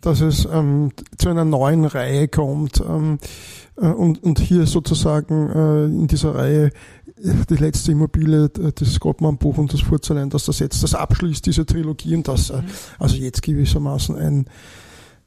dass 0.02 0.20
es 0.22 0.46
ähm, 0.52 0.92
zu 1.18 1.30
einer 1.30 1.46
neuen 1.46 1.86
Reihe 1.86 2.28
kommt 2.28 2.82
ähm, 2.82 3.20
äh, 3.78 3.86
und, 3.86 4.24
und 4.24 4.40
hier 4.40 4.66
sozusagen 4.66 5.50
äh, 5.50 5.86
in 5.86 6.08
dieser 6.08 6.36
Reihe 6.36 6.72
die 7.24 7.56
letzte 7.56 7.92
Immobilie, 7.92 8.46
äh, 8.46 8.72
das 8.74 9.00
Gottmann-Buch 9.00 9.58
und 9.58 9.74
das 9.74 9.82
Furzerlein, 9.82 10.30
dass 10.30 10.46
das 10.46 10.60
jetzt 10.60 10.84
das 10.84 10.96
abschließt, 10.96 11.46
diese 11.46 11.66
Trilogie 11.66 12.16
und 12.16 12.28
das 12.28 12.50
äh, 12.50 12.62
also 13.00 13.16
jetzt 13.16 13.44
gewissermaßen 13.44 14.16
ein 14.16 14.46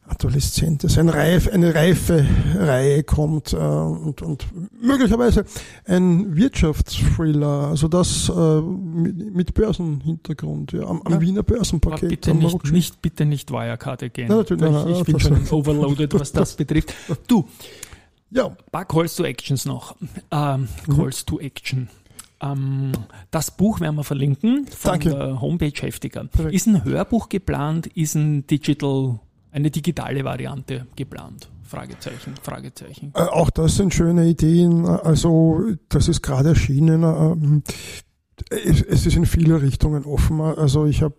Adoleszentes, 0.06 0.98
ein 0.98 1.08
Reif, 1.08 1.48
eine 1.48 1.74
reife 1.74 2.26
Reihe 2.56 3.04
kommt 3.04 3.54
äh, 3.54 3.56
und, 3.56 4.20
und 4.20 4.46
möglicherweise 4.80 5.46
ein 5.86 6.36
Wirtschaftsthriller, 6.36 7.68
also 7.68 7.88
das 7.88 8.28
äh, 8.28 8.60
mit, 8.60 9.34
mit 9.34 9.54
Börsenhintergrund, 9.54 10.72
ja, 10.72 10.82
am, 10.82 11.00
am 11.02 11.12
ja. 11.12 11.20
Wiener 11.20 11.42
Börsenpaket. 11.42 12.10
bitte 12.10 12.34
nicht, 12.34 12.70
nicht, 12.70 13.00
bitte 13.00 13.24
nicht 13.24 13.50
Wirecard 13.50 14.12
gehen. 14.12 14.28
Ja, 14.28 14.36
natürlich, 14.36 14.62
ich, 14.86 14.98
ich 14.98 15.04
bin 15.04 15.20
schon 15.20 15.48
overloaded, 15.50 16.12
was 16.14 16.32
das 16.32 16.54
betrifft. 16.56 16.94
Du, 17.26 17.48
ja. 18.30 18.48
ein 18.48 18.56
paar 18.70 18.84
Calls 18.84 19.16
to 19.16 19.24
Actions 19.24 19.64
noch. 19.64 19.96
Ähm. 20.30 20.68
Calls 20.86 21.22
mhm. 21.22 21.26
to 21.26 21.40
Action. 21.40 21.88
Ähm, 22.42 22.92
das 23.30 23.50
Buch 23.50 23.80
werden 23.80 23.96
wir 23.96 24.04
verlinken 24.04 24.66
von 24.66 24.92
Danke. 24.92 25.10
der 25.10 25.40
Homepage 25.40 25.72
Heftiger. 25.80 26.24
Perfekt. 26.24 26.54
Ist 26.54 26.66
ein 26.66 26.84
Hörbuch 26.84 27.30
geplant? 27.30 27.86
Ist 27.86 28.16
ein 28.16 28.46
Digital 28.46 29.18
eine 29.54 29.70
digitale 29.70 30.24
Variante 30.24 30.86
geplant? 30.96 31.48
Fragezeichen, 31.62 32.34
Fragezeichen. 32.42 33.12
Äh, 33.14 33.22
auch 33.22 33.50
das 33.50 33.76
sind 33.76 33.94
schöne 33.94 34.26
Ideen. 34.26 34.84
Also, 34.86 35.60
das 35.88 36.08
ist 36.08 36.22
gerade 36.22 36.50
erschienen. 36.50 37.02
Ähm, 37.02 37.62
es, 38.50 38.82
es 38.82 39.06
ist 39.06 39.16
in 39.16 39.26
viele 39.26 39.62
Richtungen 39.62 40.04
offen. 40.04 40.40
Also, 40.40 40.86
ich 40.86 41.02
habe, 41.02 41.14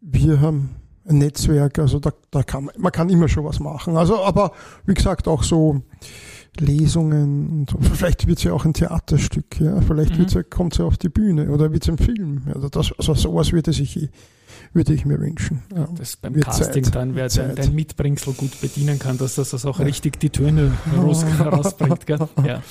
wir 0.00 0.40
haben 0.40 0.70
ein 1.06 1.18
Netzwerk, 1.18 1.78
also 1.78 2.00
da, 2.00 2.12
da 2.30 2.42
kann 2.42 2.70
man, 2.76 2.92
kann 2.92 3.08
immer 3.08 3.28
schon 3.28 3.44
was 3.44 3.60
machen. 3.60 3.96
Also, 3.96 4.22
aber 4.22 4.52
wie 4.84 4.94
gesagt, 4.94 5.28
auch 5.28 5.42
so 5.42 5.82
Lesungen 6.58 7.50
und 7.50 7.70
so. 7.70 7.78
Vielleicht 7.80 8.26
wird 8.26 8.38
es 8.38 8.44
ja 8.44 8.52
auch 8.52 8.64
ein 8.64 8.74
Theaterstück, 8.74 9.60
ja. 9.60 9.80
Vielleicht 9.80 10.18
mhm. 10.18 10.26
ja, 10.26 10.42
kommt 10.42 10.72
es 10.72 10.78
ja 10.78 10.84
auf 10.86 10.98
die 10.98 11.08
Bühne 11.08 11.50
oder 11.50 11.72
wird 11.72 11.84
es 11.84 11.88
ein 11.88 11.98
Film. 11.98 12.42
Also, 12.52 12.68
das, 12.68 12.92
also 12.98 13.14
sowas 13.14 13.52
würde 13.52 13.72
sich 13.72 14.10
würde 14.72 14.94
ich 14.94 15.04
mir 15.04 15.18
wünschen. 15.20 15.62
Ja, 15.74 15.88
das 15.96 16.16
beim 16.16 16.34
Wird 16.34 16.46
Casting 16.46 16.84
Zeit. 16.84 16.94
dann, 16.94 17.14
wer 17.14 17.28
dein, 17.28 17.54
dein, 17.54 17.74
Mitbringsel 17.74 18.34
gut 18.34 18.60
bedienen 18.60 18.98
kann, 18.98 19.18
dass 19.18 19.36
das, 19.36 19.50
das 19.50 19.64
auch 19.66 19.78
ja. 19.78 19.86
richtig 19.86 20.20
die 20.20 20.30
Töne 20.30 20.72
raus, 20.96 21.24
rausbringt. 21.40 22.06
Gell? 22.06 22.18
Ja. 22.44 22.62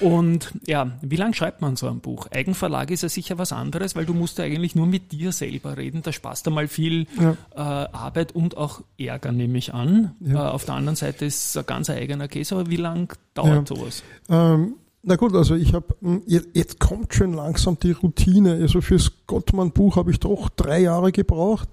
Und 0.00 0.52
ja, 0.66 0.92
wie 1.02 1.16
lange 1.16 1.34
schreibt 1.34 1.60
man 1.60 1.76
so 1.76 1.88
ein 1.88 2.00
Buch? 2.00 2.28
Eigenverlag 2.30 2.90
ist 2.90 3.02
ja 3.02 3.08
sicher 3.08 3.38
was 3.38 3.52
anderes, 3.52 3.94
weil 3.96 4.06
du 4.06 4.14
musst 4.14 4.38
ja 4.38 4.44
eigentlich 4.44 4.74
nur 4.74 4.86
mit 4.86 5.12
dir 5.12 5.32
selber 5.32 5.76
reden. 5.76 6.02
Da 6.02 6.12
sparst 6.12 6.46
du 6.46 6.50
mal 6.50 6.68
viel 6.68 7.06
ja. 7.20 7.32
äh, 7.54 7.58
Arbeit 7.58 8.32
und 8.32 8.56
auch 8.56 8.82
Ärger, 8.98 9.32
nehme 9.32 9.58
ich 9.58 9.74
an. 9.74 10.14
Äh, 10.24 10.36
auf 10.36 10.64
der 10.64 10.76
anderen 10.76 10.96
Seite 10.96 11.26
ist 11.26 11.50
es 11.50 11.56
ein 11.56 11.66
ganz 11.66 11.90
eigener 11.90 12.28
Case, 12.28 12.54
aber 12.54 12.70
wie 12.70 12.76
lange 12.76 13.08
dauert 13.34 13.68
sowas? 13.68 14.02
Ähm, 14.28 14.74
na 15.08 15.14
gut, 15.14 15.36
also 15.36 15.54
ich 15.54 15.72
habe, 15.72 15.94
hm, 16.02 16.22
jetzt 16.26 16.80
kommt 16.80 17.14
schon 17.14 17.32
langsam 17.32 17.78
die 17.80 17.92
Routine. 17.92 18.54
Also 18.54 18.80
fürs 18.80 19.12
Gottmann-Buch 19.28 19.94
habe 19.94 20.10
ich 20.10 20.18
doch 20.18 20.48
drei 20.48 20.80
Jahre 20.80 21.12
gebraucht. 21.12 21.68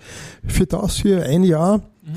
Für 0.46 0.68
das 0.68 0.98
hier 0.98 1.24
ein 1.24 1.44
Jahr. 1.44 1.80
Mhm. 1.80 2.14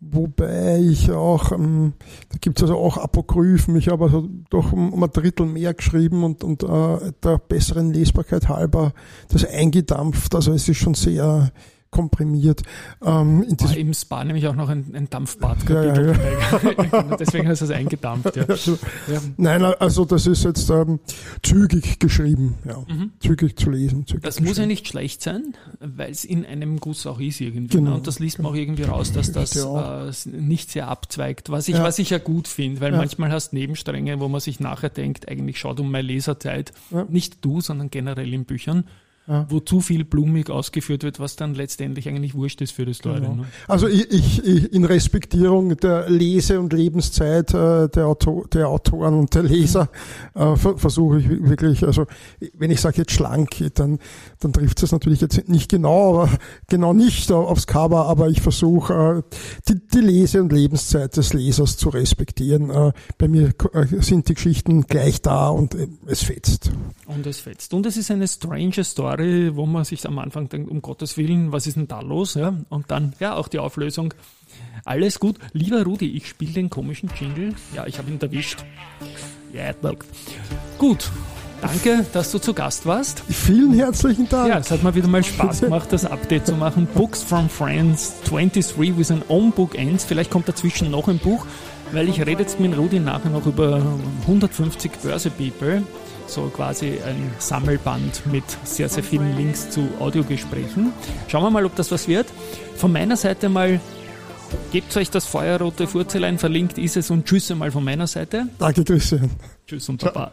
Wobei 0.00 0.80
ich 0.80 1.10
auch, 1.10 1.50
ähm, 1.50 1.94
da 2.28 2.38
gibt 2.40 2.58
es 2.58 2.62
also 2.62 2.76
auch 2.76 2.98
Apokryphen, 2.98 3.74
ich 3.74 3.88
habe 3.88 4.04
also 4.04 4.28
doch 4.50 4.72
um, 4.72 5.02
ein 5.02 5.10
Drittel 5.10 5.46
mehr 5.46 5.74
geschrieben 5.74 6.22
und, 6.22 6.44
und 6.44 6.62
äh, 6.62 7.12
der 7.22 7.38
besseren 7.38 7.92
Lesbarkeit 7.92 8.48
halber 8.48 8.92
das 9.30 9.44
eingedampft. 9.44 10.34
Also 10.36 10.52
es 10.52 10.68
ist 10.68 10.76
schon 10.76 10.94
sehr, 10.94 11.50
komprimiert. 11.94 12.62
Ähm, 13.02 13.46
War 13.60 13.76
Im 13.76 13.94
Spa 13.94 14.24
nämlich 14.24 14.48
auch 14.48 14.56
noch 14.56 14.68
ein, 14.68 14.92
ein 14.94 15.08
Dampfbadkapitel. 15.08 16.18
Ja, 16.18 17.00
ja. 17.00 17.16
Deswegen 17.20 17.46
hast 17.46 17.60
du 17.60 17.66
es 17.66 17.70
eingedampft. 17.70 18.34
Ja. 18.34 18.46
Nein, 19.36 19.62
also 19.62 20.04
das 20.04 20.26
ist 20.26 20.42
jetzt 20.42 20.68
ähm, 20.70 20.98
zügig 21.44 22.00
geschrieben, 22.00 22.56
ja. 22.66 22.78
Mhm. 22.88 23.12
zügig 23.20 23.56
zu 23.56 23.70
lesen. 23.70 24.08
Zügig 24.08 24.24
das 24.24 24.40
muss 24.40 24.58
ja 24.58 24.66
nicht 24.66 24.88
schlecht 24.88 25.22
sein, 25.22 25.54
weil 25.78 26.10
es 26.10 26.24
in 26.24 26.44
einem 26.44 26.80
Guss 26.80 27.06
auch 27.06 27.20
ist 27.20 27.40
irgendwie. 27.40 27.76
Ne? 27.76 27.84
Genau. 27.84 27.94
Und 27.94 28.08
das 28.08 28.18
liest 28.18 28.40
man 28.40 28.50
auch 28.50 28.56
irgendwie 28.56 28.82
raus, 28.82 29.12
dass 29.12 29.30
das 29.30 29.54
äh, 29.54 30.30
nicht 30.36 30.72
sehr 30.72 30.88
abzweigt, 30.88 31.50
was 31.50 31.68
ich, 31.68 31.78
was 31.78 32.00
ich 32.00 32.10
ja 32.10 32.18
gut 32.18 32.48
finde, 32.48 32.80
weil 32.80 32.90
manchmal 32.90 33.30
hast 33.30 33.52
Nebenstränge, 33.52 34.18
wo 34.18 34.26
man 34.26 34.40
sich 34.40 34.58
nachher 34.58 34.90
denkt, 34.90 35.28
eigentlich 35.28 35.60
schaut 35.60 35.78
um 35.78 35.92
meine 35.92 36.08
Leserzeit, 36.08 36.72
nicht 37.08 37.44
du, 37.44 37.60
sondern 37.60 37.90
generell 37.90 38.34
in 38.34 38.46
Büchern 38.46 38.84
ja. 39.26 39.46
wo 39.48 39.60
zu 39.60 39.80
viel 39.80 40.04
blumig 40.04 40.50
ausgeführt 40.50 41.02
wird, 41.02 41.18
was 41.18 41.36
dann 41.36 41.54
letztendlich 41.54 42.08
eigentlich 42.08 42.34
wurscht 42.34 42.60
ist 42.60 42.72
für 42.72 42.84
das 42.84 43.02
Leute. 43.04 43.22
Genau. 43.22 43.34
Ne? 43.36 43.46
Also 43.68 43.88
ich, 43.88 44.10
ich, 44.12 44.72
in 44.72 44.84
Respektierung 44.84 45.76
der 45.78 46.10
Lese- 46.10 46.60
und 46.60 46.72
Lebenszeit 46.72 47.54
äh, 47.54 47.88
der, 47.88 48.06
Autor, 48.06 48.46
der 48.48 48.68
Autoren 48.68 49.14
und 49.14 49.34
der 49.34 49.42
Leser 49.42 49.88
äh, 50.34 50.56
versuche 50.56 51.20
ich 51.20 51.28
wirklich, 51.28 51.84
also 51.84 52.06
wenn 52.52 52.70
ich 52.70 52.80
sage 52.80 52.98
jetzt 52.98 53.12
schlank, 53.12 53.56
dann, 53.74 53.98
dann 54.40 54.52
trifft 54.52 54.82
es 54.82 54.92
natürlich 54.92 55.22
jetzt 55.22 55.48
nicht 55.48 55.70
genau, 55.70 56.22
aber 56.22 56.30
genau 56.68 56.92
nicht 56.92 57.32
aufs 57.32 57.66
Cover, 57.66 58.06
aber 58.06 58.28
ich 58.28 58.42
versuche 58.42 59.24
äh, 59.24 59.38
die, 59.68 59.88
die 59.88 60.00
Lese- 60.00 60.42
und 60.42 60.52
Lebenszeit 60.52 61.16
des 61.16 61.32
Lesers 61.32 61.78
zu 61.78 61.88
respektieren. 61.88 62.68
Äh, 62.68 62.92
bei 63.16 63.28
mir 63.28 63.54
äh, 63.72 63.86
sind 64.00 64.28
die 64.28 64.34
Geschichten 64.34 64.82
gleich 64.82 65.22
da 65.22 65.48
und 65.48 65.74
äh, 65.74 65.88
es 66.06 66.22
fetzt. 66.22 66.70
Und 67.06 67.26
es 67.26 67.40
fetzt. 67.40 67.72
Und 67.72 67.86
es 67.86 67.96
ist 67.96 68.10
eine 68.10 68.28
strange 68.28 68.84
Story 68.84 69.13
Story, 69.14 69.54
wo 69.54 69.66
man 69.66 69.84
sich 69.84 70.06
am 70.06 70.18
Anfang 70.18 70.48
denkt, 70.48 70.70
um 70.70 70.82
Gottes 70.82 71.16
Willen, 71.16 71.52
was 71.52 71.66
ist 71.66 71.76
denn 71.76 71.88
da 71.88 72.00
los? 72.00 72.34
Ja? 72.34 72.54
Und 72.68 72.90
dann, 72.90 73.14
ja, 73.20 73.34
auch 73.34 73.48
die 73.48 73.58
Auflösung. 73.58 74.12
Alles 74.84 75.20
gut. 75.20 75.38
Lieber 75.52 75.82
Rudi, 75.84 76.16
ich 76.16 76.28
spiele 76.28 76.52
den 76.52 76.70
komischen 76.70 77.10
Jingle. 77.18 77.54
Ja, 77.74 77.86
ich 77.86 77.98
habe 77.98 78.10
ihn 78.10 78.20
erwischt. 78.20 78.64
Ja, 79.52 79.72
gut. 80.78 81.10
Danke, 81.62 82.04
dass 82.12 82.30
du 82.30 82.38
zu 82.38 82.52
Gast 82.52 82.84
warst. 82.84 83.20
Vielen 83.28 83.72
herzlichen 83.72 84.28
Dank. 84.28 84.48
Ja, 84.48 84.58
es 84.58 84.70
hat 84.70 84.82
mir 84.82 84.94
wieder 84.94 85.08
mal 85.08 85.24
Spaß 85.24 85.60
gemacht, 85.62 85.92
das 85.92 86.04
Update 86.04 86.46
zu 86.46 86.54
machen. 86.56 86.86
Books 86.92 87.22
from 87.22 87.48
Friends 87.48 88.14
23 88.28 88.98
with 88.98 89.10
an 89.10 89.22
Own 89.28 89.52
Book 89.52 89.74
Ends. 89.74 90.04
Vielleicht 90.04 90.30
kommt 90.30 90.48
dazwischen 90.48 90.90
noch 90.90 91.08
ein 91.08 91.18
Buch. 91.18 91.46
weil 91.92 92.08
ich 92.08 92.20
rede 92.20 92.42
jetzt 92.42 92.60
mit 92.60 92.76
Rudi 92.76 92.98
nachher 92.98 93.30
noch 93.30 93.46
über 93.46 93.80
150 94.22 94.90
Börse 95.02 95.30
People, 95.30 95.82
so 96.26 96.48
quasi 96.48 96.98
ein 97.06 97.30
Sammelband 97.38 98.26
mit 98.26 98.44
sehr, 98.64 98.88
sehr 98.88 99.02
vielen 99.02 99.36
Links 99.36 99.70
zu 99.70 99.88
Audiogesprächen. 99.98 100.92
Schauen 101.28 101.42
wir 101.42 101.50
mal, 101.50 101.64
ob 101.64 101.74
das 101.76 101.90
was 101.90 102.08
wird. 102.08 102.26
Von 102.76 102.92
meiner 102.92 103.16
Seite 103.16 103.48
mal 103.48 103.80
Gebt 104.70 104.96
euch 104.96 105.10
das 105.10 105.24
feuerrote 105.26 105.86
Furzelein, 105.86 106.38
verlinkt 106.38 106.78
ist 106.78 106.96
es 106.96 107.10
und 107.10 107.26
tschüss 107.26 107.50
einmal 107.50 107.70
von 107.70 107.82
meiner 107.82 108.06
Seite. 108.06 108.46
Danke, 108.58 108.84
Grüße. 108.84 109.20
Tschüss 109.66 109.88
und 109.88 110.00
Baba. 110.00 110.32